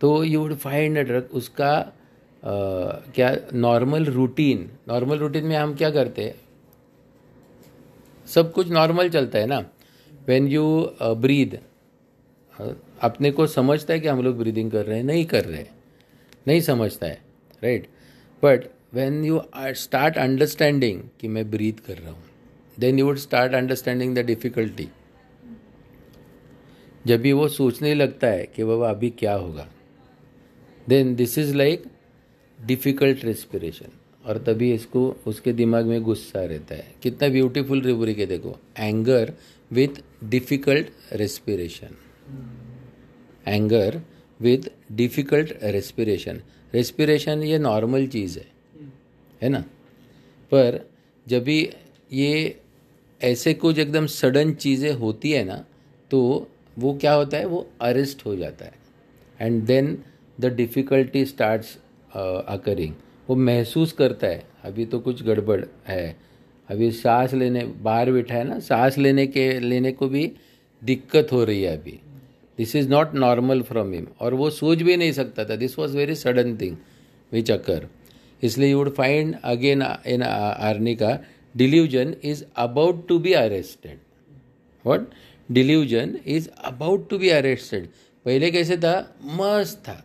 तो 0.00 0.24
यू 0.24 0.40
वुड 0.40 0.54
फाइंड 0.54 0.98
उसका 1.32 1.70
क्या 2.42 3.36
नॉर्मल 3.54 4.04
रूटीन 4.04 4.68
नॉर्मल 4.88 5.18
रूटीन 5.18 5.44
में 5.44 5.56
हम 5.56 5.74
क्या 5.74 5.90
करते 5.90 6.24
हैं? 6.24 6.34
सब 8.26 8.52
कुछ 8.52 8.68
नॉर्मल 8.68 9.08
चलता 9.10 9.38
है 9.38 9.46
ना? 9.46 9.58
वेन 10.28 10.46
यू 10.48 10.64
ब्रीद 11.02 11.58
अपने 13.02 13.30
को 13.30 13.46
समझता 13.46 13.94
है 13.94 14.00
कि 14.00 14.08
हम 14.08 14.22
लोग 14.22 14.38
ब्रीदिंग 14.38 14.70
कर 14.70 14.86
रहे 14.86 14.96
हैं, 14.96 15.04
नहीं 15.04 15.24
कर 15.24 15.44
रहे 15.44 15.58
हैं। 15.58 15.76
नहीं 16.46 16.60
समझता 16.60 17.06
है 17.06 17.20
right 17.62 17.86
but 18.42 18.64
when 18.94 19.24
you 19.24 19.40
start 19.56 20.18
understanding 20.18 21.02
कि 21.20 21.28
मैं 21.28 21.50
ब्रीथ 21.50 21.84
कर 21.86 21.98
रहा 21.98 22.10
हूँ 22.10 22.24
then 22.78 22.98
you 22.98 23.06
would 23.06 23.18
start 23.18 23.54
understanding 23.54 24.14
the 24.16 24.26
difficulty 24.26 24.88
जब 27.06 27.20
भी 27.20 27.32
वो 27.32 27.48
सोचने 27.48 27.94
लगता 27.94 28.26
है 28.26 28.46
कि 28.46 28.64
बाबा 28.64 28.90
अभी 28.90 29.10
क्या 29.10 29.34
होगा? 29.34 29.66
Then 30.88 31.14
this 31.16 31.38
is 31.38 31.54
like 31.56 31.84
difficult 32.58 33.24
respiration. 33.24 33.92
और 34.24 34.38
तभी 34.38 34.72
इसको, 34.74 35.16
उसके 35.26 35.52
दिमाग 35.52 35.86
में 35.86 36.02
गुस्सा 36.02 36.44
रहता 36.44 36.74
है। 36.74 36.94
कितना 37.02 37.28
ब्यूटीफुल 37.28 37.80
रिवरिक 37.82 38.18
है, 38.18 38.26
देखो। 38.26 38.58
Anger 38.78 39.32
with 39.70 40.02
difficult 40.24 40.86
respiration 41.12 41.96
anger 43.46 44.00
with 44.40 44.70
difficult 44.92 45.52
respiration 45.62 46.40
respiration 46.74 47.42
ये 47.42 47.58
नॉर्मल 47.58 48.06
चीज़ 48.06 48.38
है। 48.38 48.46
है 49.42 49.48
ना? 49.48 49.60
पर 50.52 50.80
जब 51.26 51.42
भी 51.42 51.70
ये 52.12 52.60
ऐसे 53.20 53.54
कुछ 53.54 53.78
एकदम 53.78 54.06
सडन 54.06 54.52
चीज़ें 54.54 54.92
होती 54.92 55.30
है 55.30 55.44
ना 55.44 55.64
तो 56.10 56.48
वो 56.78 56.92
क्या 56.94 57.12
होता 57.12 57.36
है? 57.36 57.44
वो 57.44 57.66
अरेस्ट 57.80 58.24
हो 58.26 58.36
जाता 58.36 58.64
है। 58.64 58.74
And 59.40 59.62
then 59.62 60.02
the 60.40 60.46
difficulty 60.46 61.24
starts 61.24 61.78
occurring 62.14 62.94
वो 63.28 63.36
महसूस 63.36 63.92
करता 63.92 64.26
है, 64.26 64.44
अभी 64.64 64.84
तो 64.84 64.98
कुछ 65.00 65.22
गड़बड़ 65.22 65.64
है। 65.88 66.16
अभी 66.68 66.90
सांस 66.90 67.34
लेने, 67.34 67.64
बाहर 67.64 68.10
बैठा 68.12 68.34
है 68.34 68.44
ना, 68.44 68.58
सांस 68.58 68.98
लेने 68.98 69.26
के, 69.26 69.58
लेने 69.60 69.92
को 69.92 70.08
भी 70.08 70.32
दिक्कत 70.82 71.28
हो 71.32 71.44
रही 71.44 71.62
है 71.62 71.76
अभी। 71.76 71.98
This 72.58 72.74
is 72.76 72.88
not 72.88 73.14
normal 73.14 73.62
from 73.62 73.92
him 73.92 74.06
और 74.20 74.34
वो 74.34 74.50
सोच 74.50 74.82
भी 74.82 74.96
नहीं 74.96 75.12
सकता 75.12 75.44
था। 75.44 75.56
This 75.56 75.78
was 75.78 75.96
very 75.96 76.14
sudden 76.14 76.56
thing 76.56 76.76
which 77.32 77.50
occur 77.50 77.88
इसलिए 78.42 78.70
you 78.70 78.78
would 78.78 78.94
find 78.94 79.34
again 79.44 79.82
in 80.06 80.22
Arnika 80.22 81.18
delusion 81.56 82.14
is 82.24 82.44
about 82.56 83.06
to 83.08 83.18
be 83.18 83.32
arrested 83.32 83.98
what 84.84 85.08
delusion 85.50 86.18
is 86.26 86.48
about 86.64 87.08
to 87.10 87.18
be 87.18 87.28
arrested 87.28 87.86
पहले 88.26 88.50
कैसे 88.50 88.76
था? 88.76 89.16
मस्त 89.24 89.78
था। 89.78 90.02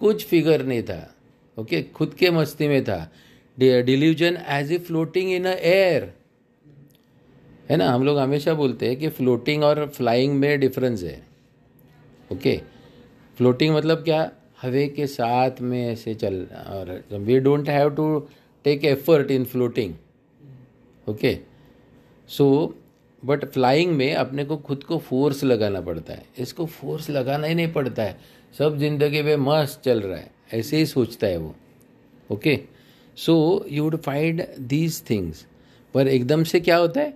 कुछ 0.00 0.24
फिगर 0.26 0.64
नहीं 0.66 0.82
था 0.82 1.14
ओके? 1.56 1.82
खुद 1.82 2.14
के 2.14 2.30
मस्ती 2.30 2.68
में 2.68 2.82
था। 2.84 3.10
Delusion 3.58 4.38
as 4.48 4.72
a 4.72 4.78
floating 4.78 5.30
in 5.32 5.44
a 5.44 5.54
air 5.54 6.12
है 7.70 7.76
ना? 7.76 7.90
हम 7.90 8.04
लोग 8.04 8.18
हमेशा 8.18 8.54
बोलते 8.54 8.88
हैं 8.88 8.96
कि 8.96 9.08
फ्लोटिंग 9.10 9.62
और 9.64 9.86
फ्लाइंग 9.88 10.34
में 10.34 10.60
डिफरेंस 10.60 11.02
है 11.02 11.22
ओके 12.32 12.56
फ्लोटिंग 13.38 13.74
मतलब 13.74 14.02
क्या? 14.04 14.30
हवे 14.62 14.86
के 14.88 15.06
साथ 15.06 15.60
में 15.60 15.86
ऐसे 15.86 16.14
चल, 16.14 16.46
और 16.68 17.04
we 17.12 17.38
don't 17.40 17.68
have 17.68 17.90
to 17.90 18.18
take 18.64 18.84
effort 18.84 19.30
in 19.30 19.44
floating 19.44 19.94
okay 21.06 21.36
so 22.28 22.74
but 23.22 23.44
flying 23.44 23.92
में 23.92 24.14
अपने 24.14 24.44
को 24.44 24.56
खुद 24.56 24.82
को 24.84 24.98
फोर्स 24.98 25.44
लगाना 25.44 25.80
पड़ता 25.80 26.14
है। 26.14 26.24
इसको 26.38 26.66
फोर्स 26.66 27.08
लगाना 27.10 27.46
ही 27.46 27.54
नहीं 27.54 27.72
पड़ता 27.72 28.02
है। 28.02 28.18
सब 28.54 28.78
ज़िंदगी 28.78 29.22
में 29.22 29.36
मस्त 29.36 29.80
चल 29.84 30.00
रहा 30.00 30.18
है, 30.18 30.30
ऐसे 30.52 30.76
ही 30.76 30.86
सोचता 30.86 31.26
है 31.26 31.36
वो। 31.38 31.54
Okay 32.30 32.58
so 33.16 33.64
you 33.70 33.84
would 33.84 33.96
find 34.02 34.42
these 34.68 35.02
things 35.10 35.44
पर 35.94 36.08
एकदम 36.08 36.44
से 36.44 36.60
क्या 36.60 36.76
होता 36.76 37.00
है? 37.00 37.14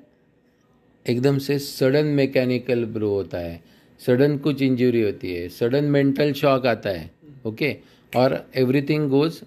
एकदम 1.07 1.39
से 1.39 1.59
सडन 1.59 2.07
मैकेनिकल 2.17 2.85
ब्रो 2.87 3.11
होता 3.11 3.39
है 3.39 3.63
सडन 4.01 4.37
कुछ 4.39 4.63
इंजरी 4.63 5.03
होती 5.03 5.35
है 5.35 5.49
सडन 5.51 5.85
मेंटल 5.91 6.33
शॉक 6.33 6.67
आता 6.67 6.91
है 6.91 7.11
ओके 7.47 7.73
okay? 7.73 8.17
और 8.17 8.47
everything 8.57 9.09
goes 9.11 9.43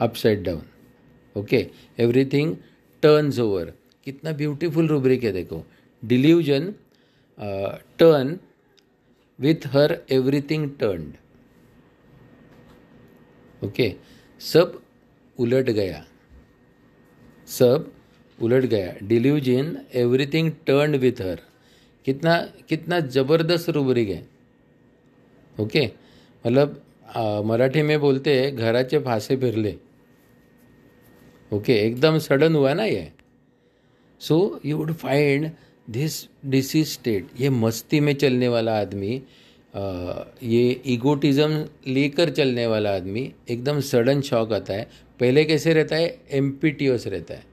upside 0.00 0.42
down 0.44 0.62
okay 1.36 1.66
everything 2.00 2.56
turns 3.02 3.38
over 3.40 3.72
कितना 4.06 4.32
ब्यूटीफुल 4.32 4.86
रूब्रिक 4.88 5.24
है 5.24 5.32
देखो। 5.32 5.64
Delusion 6.02 6.72
turn 7.98 8.38
with 9.42 9.66
her 9.72 9.96
everything 10.12 10.68
turned 10.80 11.12
okay 13.62 13.94
सब 14.40 14.80
उलट 15.38 15.70
गया। 15.70 16.04
सब 17.48 17.90
उलट 18.38 18.64
गया। 18.66 18.94
Delusion 19.02 19.76
everything 19.94 20.50
turn 20.66 20.96
with 20.96 21.20
her 21.22 21.40
कितना 22.06 22.36
कितना 22.68 22.98
ज़बरदस्त 23.08 23.68
रुब्रिक 23.70 24.08
है 24.08 24.22
ओके 25.56 25.84
मतलब 26.44 26.80
मराठी 27.46 27.82
में 27.82 27.98
बोलते 28.00 28.34
हैं, 28.34 28.56
घराचे 28.56 28.98
फासे 29.00 29.36
फिरले। 29.36 29.74
ओके 31.52 31.72
एकदम 31.78 32.18
सडन 32.20 32.54
हुआ 32.54 32.72
ना 32.74 32.84
ये। 32.84 33.12
So 34.20 34.60
you 34.64 34.76
would 34.76 34.92
find 34.94 35.50
this 35.90 36.26
disease 36.46 36.88
state 36.88 37.26
ये 37.40 37.50
मस्ती 37.50 38.00
में 38.00 38.12
चलने 38.14 38.48
वाला 38.48 38.78
आदमी 38.80 39.22
ये 40.42 40.80
ईगोटिज़म 40.86 41.52
लेकर 41.86 42.30
चलने 42.30 42.66
वाला 42.66 42.94
आदमी, 42.94 43.32
एकदम 43.50 43.80
सडन 43.80 44.20
शॉक 44.20 44.52
आता 44.52 44.74
है। 44.74 44.88
पहले 45.20 45.44
कैसे 45.44 45.72
रहता 45.74 45.96
है? 45.96 46.18
एम्पिटियस 46.30 47.06
रहता 47.06 47.34
है। 47.34 47.44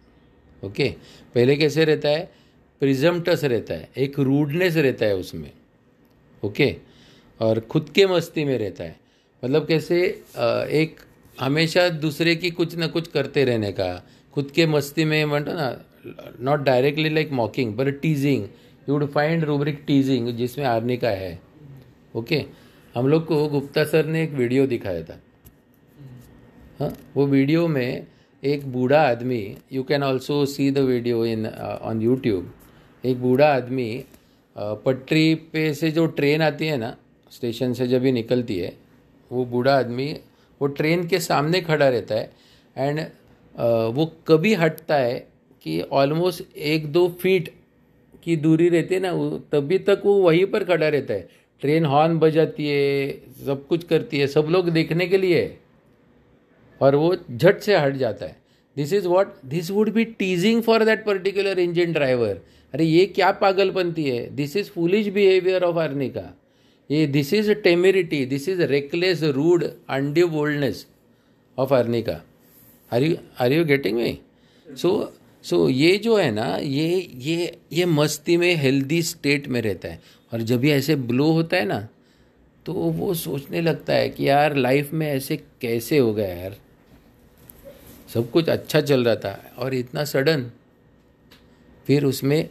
ओके? 0.63 0.89
पहले 1.35 1.55
कैसे 1.55 1.85
रहता 1.85 2.09
है? 2.09 2.31
प्रिजम्टस 2.79 3.43
रहता 3.43 3.73
है। 3.73 3.89
एक 3.97 4.19
रूडनेस 4.19 4.75
रहता 4.75 5.05
है 5.05 5.15
उसमें। 5.15 5.51
ओके? 6.43 6.75
और 7.39 7.59
खुद 7.59 7.89
के 7.95 8.05
मस्ती 8.07 8.43
में 8.43 8.57
रहता 8.57 8.83
है। 8.83 8.95
मतलब 9.43 9.67
कैसे? 9.67 10.01
एक 10.71 10.99
हमेशा 11.39 11.87
दूसरे 11.89 12.35
की 12.35 12.49
कुछ 12.51 12.75
ना 12.75 12.87
कुछ 12.87 13.07
करते 13.07 13.43
रहने 13.45 13.71
का, 13.71 14.07
खुद 14.33 14.51
के 14.51 14.65
मस्ती 14.65 15.05
में 15.05 15.25
मतलब 15.25 15.57
ना 15.57 15.69
not 16.41 16.63
directly 16.63 17.09
like 17.09 17.31
mocking 17.31 17.75
but 17.77 17.99
teasing 18.01 18.43
you 18.89 18.93
would 18.93 19.09
find 19.11 19.43
rubric 19.43 19.83
teasing 19.87 20.27
जिसमें 20.37 20.65
आर्नी 20.65 20.97
का 20.97 21.09
है। 21.09 21.39
ओके 22.15 22.43
हम 22.95 23.07
लोग 23.07 23.25
को 23.25 23.47
गुप्ता 23.49 23.83
सर 23.85 24.05
ने 24.05 24.23
एक 24.23 24.31
वीडियो 24.33 24.67
दिखाया 24.67 25.03
था। 25.03 25.19
हाँ? 26.79 26.93
वो 27.15 27.25
वीडियो 27.27 27.67
में 27.67 28.07
एक 28.43 28.65
बूढ़ा 28.71 29.01
आदमी 29.01 29.57
you 29.73 29.83
can 29.83 30.03
also 30.03 30.45
see 30.45 30.69
the 30.71 30.77
video 30.77 31.25
in 31.25 31.45
on 31.47 32.01
YouTube 32.01 32.53
एक 33.03 33.21
बूढ़ा 33.21 33.53
आदमी 33.55 34.03
पटरी 34.55 35.33
पे 35.53 35.73
से 35.73 35.89
जो 35.91 36.05
ट्रेन 36.07 36.41
आती 36.41 36.67
है 36.67 36.77
ना, 36.77 36.95
स्टेशन 37.31 37.73
से 37.73 37.87
जब 37.87 38.01
भी 38.01 38.11
निकलती 38.11 38.57
है, 38.57 38.73
वो 39.31 39.45
बूढ़ा 39.45 39.77
आदमी, 39.77 40.11
वो 40.61 40.67
ट्रेन 40.69 41.07
के 41.07 41.19
सामने 41.19 41.61
खड़ा 41.61 41.87
रहता 41.87 42.15
है 42.15 42.31
एंड 42.77 42.99
वो 43.95 44.05
कभी 44.27 44.53
हटता 44.53 44.95
है 44.95 45.27
कि 45.63 45.81
ऑलमोस्ट 45.81 46.57
एक 46.57 46.91
दो 46.91 47.07
फीट 47.21 47.53
की 48.23 48.35
दूरी 48.37 48.69
रहती 48.69 48.95
है 48.95 49.01
ना 49.01 49.11
तभी 49.51 49.77
तक 49.79 50.01
वो 50.05 50.13
वहीं 50.21 50.45
पर 50.45 50.63
खड़ा 50.63 50.87
रहता 50.87 51.13
है। 51.13 51.27
ट्रेन 51.61 51.85
हॉर्न 51.85 52.17
बजाती 52.19 52.67
है, 52.67 53.11
सब 53.45 53.65
कुछ 53.67 53.83
करती 53.83 54.19
है, 54.19 54.27
सब 54.27 54.47
लोग 54.49 54.69
देखने 54.69 55.07
के 55.07 55.17
लिए। 55.17 55.57
और 56.81 56.95
वो 56.95 57.15
झट 57.31 57.59
से 57.59 57.77
हट 57.77 57.95
जाता 57.95 58.25
है। 58.25 58.35
This 58.77 58.93
is 58.93 59.07
what 59.07 59.33
this 59.45 59.71
would 59.71 59.89
be 59.93 60.05
teasing 60.05 60.61
for 60.63 60.83
that 60.85 61.05
particular 61.05 61.59
engine 61.59 61.93
driver 61.93 62.41
अरे, 62.73 62.83
ये 62.83 63.05
क्या 63.05 63.31
पागलपंती 63.31 64.03
है? 64.03 64.35
This 64.35 64.55
is 64.57 64.69
foolish 64.69 65.07
behaviour 65.07 65.63
of 65.63 65.77
Arnika 65.77 66.33
ये 66.89 67.05
this 67.07 67.33
is 67.33 67.51
temerity 67.53 68.25
this 68.25 68.47
is 68.49 68.61
reckless 68.61 69.23
rude 69.23 69.63
undue 69.89 70.27
boldness 70.27 70.85
of 71.57 71.73
Arnika 71.73 72.21
are 72.91 73.03
you 73.03 73.15
are 73.39 73.53
you 73.53 73.65
getting 73.65 73.97
me 73.97 74.17
so 74.67 74.91
so 75.43 75.65
so, 75.65 75.71
ये 75.71 75.97
जो 75.97 76.17
है 76.17 76.31
ना 76.31 76.45
ये 76.57 77.11
ये 77.15 77.57
ये 77.73 77.85
मस्ती 77.85 78.37
में 78.37 78.55
हेल्दी 78.55 79.01
स्टेट 79.03 79.47
में 79.47 79.61
रहता 79.61 79.87
है। 79.87 80.01
और 80.33 80.41
जब 80.41 80.65
ये 80.65 80.73
ऐसे 80.73 80.95
ब्लो 80.95 81.31
होता 81.31 81.57
है 81.57 81.65
ना 81.65 81.87
तो 82.65 82.73
वो 82.73 83.13
सोचने 83.13 83.61
लगता 83.61 83.93
है 83.93 84.09
कि 84.09 84.27
यार 84.29 84.55
लाइफ 84.55 84.93
में 84.93 85.07
ऐसे 85.07 85.37
कैसे 85.61 85.97
हो 85.97 86.13
गया 86.13 86.27
यार? 86.27 86.57
सब 88.13 88.29
कुछ 88.31 88.49
अच्छा 88.49 88.81
चल 88.81 89.03
रहा 89.05 89.15
था 89.15 89.53
और 89.57 89.73
इतना 89.73 90.03
सडन 90.03 90.49
फिर 91.87 92.05
उसमें 92.05 92.49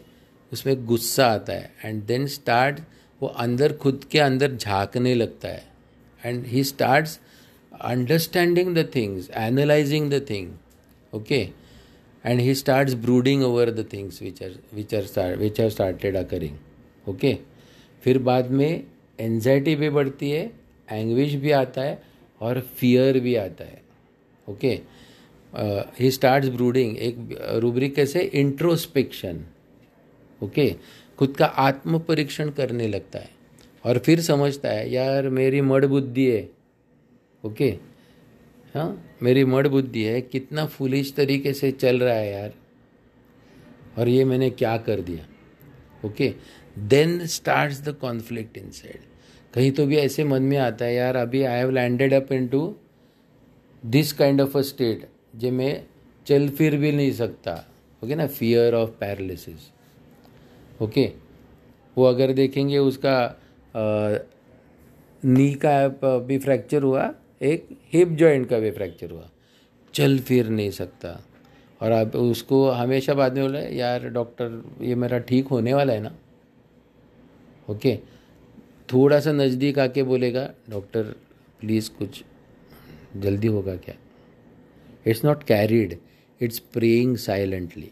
उसमें 0.53 0.85
गुस्सा 0.87 1.27
आता 1.27 1.53
है। 1.53 1.72
एंड 1.85 2.03
देन 2.05 2.27
स्टार्ट 2.27 2.81
वो 3.20 3.29
अंदर 3.29 3.72
खुद 3.72 4.05
के 4.11 4.18
अंदर 4.18 4.57
झांकने 4.57 5.14
लगता 5.14 5.48
है। 5.48 5.66
And 6.22 6.46
he 6.46 6.64
starts 6.64 7.18
understanding 7.72 8.74
the 8.77 8.88
things 8.94 9.31
analysing 9.31 10.11
the 10.11 10.27
thing 10.31 10.53
okay 11.12 11.67
and 12.28 12.40
he 12.40 12.54
starts 12.54 12.94
brooding 12.94 13.42
over 13.44 13.70
the 13.70 13.86
things 13.92 14.22
which 14.22 14.42
are 14.42 14.54
which 14.74 14.94
are 14.94 15.36
which 15.36 15.60
are 15.60 15.68
started 15.70 16.16
occurring 16.16 17.08
okay 17.08 17.36
फिर 18.04 18.18
बाद 18.18 18.50
में 18.50 18.84
एनजाइटी 19.20 19.74
भी 19.76 19.90
बढ़ती 19.90 20.30
है 20.30 20.50
एंग्विश 20.88 21.34
भी 21.34 21.50
आता 21.50 21.82
है 21.82 22.02
और 22.40 22.60
फियर 22.76 23.18
भी 23.20 23.34
आता 23.36 23.64
है. 23.64 23.80
ओके 24.48 24.80
ही 26.00 26.10
स्टार्ट्स 26.10 26.48
ब्रूडिंग 26.48 26.96
एक 26.98 27.16
रूब्रिक 27.62 27.94
कैसे 27.94 28.20
इंट्रोस्पेक्शन 28.34 29.44
ओके 30.40 30.74
खुद 31.18 31.34
का 31.36 31.46
आत्म 31.46 31.98
परीक्षण 31.98 32.50
करने 32.50 32.88
लगता 32.88 33.18
है. 33.18 33.30
और 33.84 33.98
फिर 33.98 34.20
समझता 34.20 34.68
है, 34.68 34.90
यार, 34.92 35.28
मेरी 35.28 35.60
मड़ 35.60 35.84
बुद्धि 35.86 36.26
है. 36.26 36.48
ओके 37.44 37.70
हाँ? 38.74 39.04
मेरी 39.22 39.44
मड़ 39.44 39.66
बुद्धि 39.68 40.02
है, 40.04 40.20
कितना 40.20 40.64
फुलिश 40.66 41.12
तरीके 41.14 41.52
से 41.52 41.70
चल 41.72 42.00
रहा 42.00 42.14
है 42.14 42.33
यार। 42.33 42.54
और 43.98 44.09
ये 44.09 44.24
मैंने 44.24 44.50
क्या 44.50 44.76
कर 44.78 45.00
दिया? 45.00 45.26
Okay? 46.04 46.33
Then 46.78 47.26
start 47.26 47.85
the 47.85 47.94
conflict 48.00 48.59
inside 48.70 49.07
कहीं 49.54 49.70
तो 49.72 49.87
भी 49.87 49.96
ऐसे 49.96 50.24
मन 50.24 50.42
में 50.42 50.57
आता 50.59 50.85
है, 50.85 50.94
यार, 50.94 51.16
अभी 51.16 51.42
I 51.42 51.59
have 51.59 51.70
landed 51.70 52.12
up 52.14 52.33
into 52.48 52.74
this 53.83 54.12
kind 54.12 54.40
of 54.40 54.57
a 54.59 54.61
state 54.62 55.09
जे 55.37 55.50
मैं 55.50 55.83
चल 56.26 56.48
फिर 56.48 56.76
भी 56.76 56.92
नहीं 56.92 57.12
सकता। 57.12 57.52
ओके 58.02 58.14
ना? 58.14 58.26
Fear 58.26 58.74
of 58.74 58.90
paralysis 59.00 59.70
okay? 60.83 61.11
वो 61.96 62.04
अगर 62.04 62.33
देखेंगे, 62.33 62.78
उसका 62.78 63.40
नी 65.22 65.52
का 65.64 66.18
भी 66.18 66.38
फ्रैक्चर 66.38 66.83
हुआ 66.83 67.12
एक 67.40 67.68
हिप 67.92 68.09
जॉइंट 68.11 68.48
का 68.48 68.59
भी 68.59 68.70
फ्रैक्चर 68.70 69.11
हुआ। 69.11 69.29
चल 69.94 70.18
फिर 70.18 70.48
नहीं 70.48 70.70
सकता। 70.70 71.20
और 71.81 71.90
अब 71.90 72.14
उसको 72.16 72.68
हमेशा 72.70 73.14
बाद 73.14 73.37
में 73.38 73.44
बोला 73.44 73.59
यार 73.59 74.09
डॉक्टर 74.11 74.62
ये 74.83 74.94
मेरा 74.94 75.18
ठीक 75.20 75.48
होने 75.48 75.74
वाला 75.74 75.92
है 75.92 76.01
ना? 76.01 76.14
ओके 77.68 77.96
थोड़ा 78.88 79.20
सा 79.20 79.33
नज़दीक 79.33 79.79
आके 79.79 80.03
बोलेगा 80.03 80.48
डॉक्टर 80.70 81.14
प्लीज़ 81.61 81.90
कुछ 81.98 82.22
जल्दी 83.16 83.46
होगा 83.46 83.77
क्या? 83.77 83.94
It's 85.07 85.24
not 85.24 85.42
carried 85.42 85.98
it's 86.40 86.59
praying 86.59 87.16
silently 87.16 87.90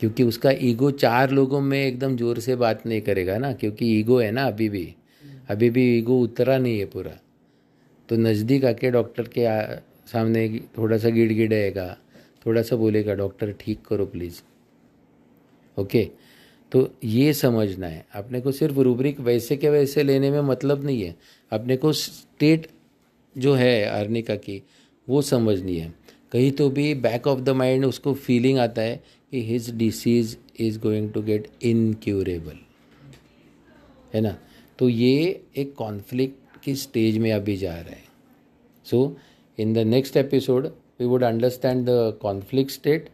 क्योंकि 0.00 0.22
उसका 0.22 0.50
ईगो 0.60 0.90
चार 0.90 1.30
लोगों 1.30 1.60
में 1.60 1.78
एकदम 1.78 2.16
ज़ोर 2.16 2.38
से 2.38 2.56
बात 2.56 2.86
नहीं 2.86 3.00
करेगा 3.00 3.36
ना, 3.38 3.52
क्योंकि 3.52 3.86
ईगो 3.98 4.18
है 4.20 4.30
ना 4.30 4.44
अभी 4.44 4.68
भी। 4.68 4.94
अभी 5.50 5.70
भी 5.70 5.84
ईगो 5.98 6.18
उतरा 6.20 6.56
नहीं 6.58 6.78
है 6.78 6.86
पूरा। 6.86 7.18
तो 8.12 8.16
नज़दीक 8.16 8.64
आके 8.64 8.90
डॉक्टर 8.90 9.28
के 9.28 9.44
आ, 9.44 9.62
सामने 10.06 10.60
थोड़ा 10.78 10.96
सा 10.98 11.08
गिड़ 11.08 11.32
गिड़ेगा 11.32 11.96
थोड़ा 12.46 12.62
सा 12.62 12.76
बोलेगा 12.76 13.14
डॉक्टर 13.14 13.52
ठीक 13.60 13.80
करो 13.86 14.06
प्लीज़। 14.06 14.40
ओके? 15.80 16.02
तो 16.72 16.94
ये 17.04 17.32
समझना 17.32 17.86
है। 17.86 18.04
अपने 18.14 18.40
को 18.40 18.52
सिर्फ़ 18.52 18.78
रूब्रिक 18.78 19.20
वैसे 19.20 19.56
के 19.56 19.70
वैसे 19.70 20.02
लेने 20.02 20.30
में 20.30 20.40
मतलब 20.40 20.84
नहीं 20.84 21.02
है। 21.02 21.14
अपने 21.52 21.76
को 21.76 21.92
स्टेट 21.92 22.66
जो 23.38 23.54
है 23.54 23.84
अर्निका 23.84 24.34
की 24.34 24.62
वो 25.08 25.22
समझनी 25.22 25.76
है। 25.76 25.94
कहीं 26.32 26.52
तो 26.52 26.68
भी 26.70 26.94
बैक 26.94 27.26
ऑफ़ 27.26 27.40
द 27.40 27.48
माइंड 27.48 27.84
उसको 27.84 28.14
फीलिंग 28.14 28.58
आता 28.58 28.82
है 28.82 29.02
कि 29.30 29.42
his 29.42 29.70
disease 29.70 30.36
is 30.60 30.78
going 30.78 31.12
to 31.12 31.22
get 31.22 31.48
incurable 31.62 32.58
है 34.14 34.20
ना? 34.20 34.36
तो 34.78 34.88
ये 34.88 35.42
एक 35.56 35.74
कॉन्फ्लिक्ट 35.74 36.41
की 36.64 36.74
स्टेज 36.74 37.18
में 37.18 37.32
अभी 37.32 37.56
जा 37.56 37.74
रहे 37.74 37.94
हैं? 37.94 38.08
So 38.86 39.16
in 39.58 39.72
the 39.74 39.78
next 39.78 40.16
episode 40.16 40.66
we 41.00 41.06
would 41.06 41.22
understand 41.24 41.84
the 41.86 42.18
conflict 42.22 42.70
state 42.70 43.08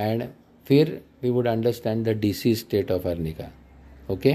and 0.00 0.24
फिर 0.66 1.00
we 1.22 1.30
would 1.30 1.46
understand 1.46 2.04
the 2.08 2.16
disease 2.18 2.58
state 2.58 2.90
of 2.90 3.08
Arnika 3.08 3.50
okay 4.10 4.34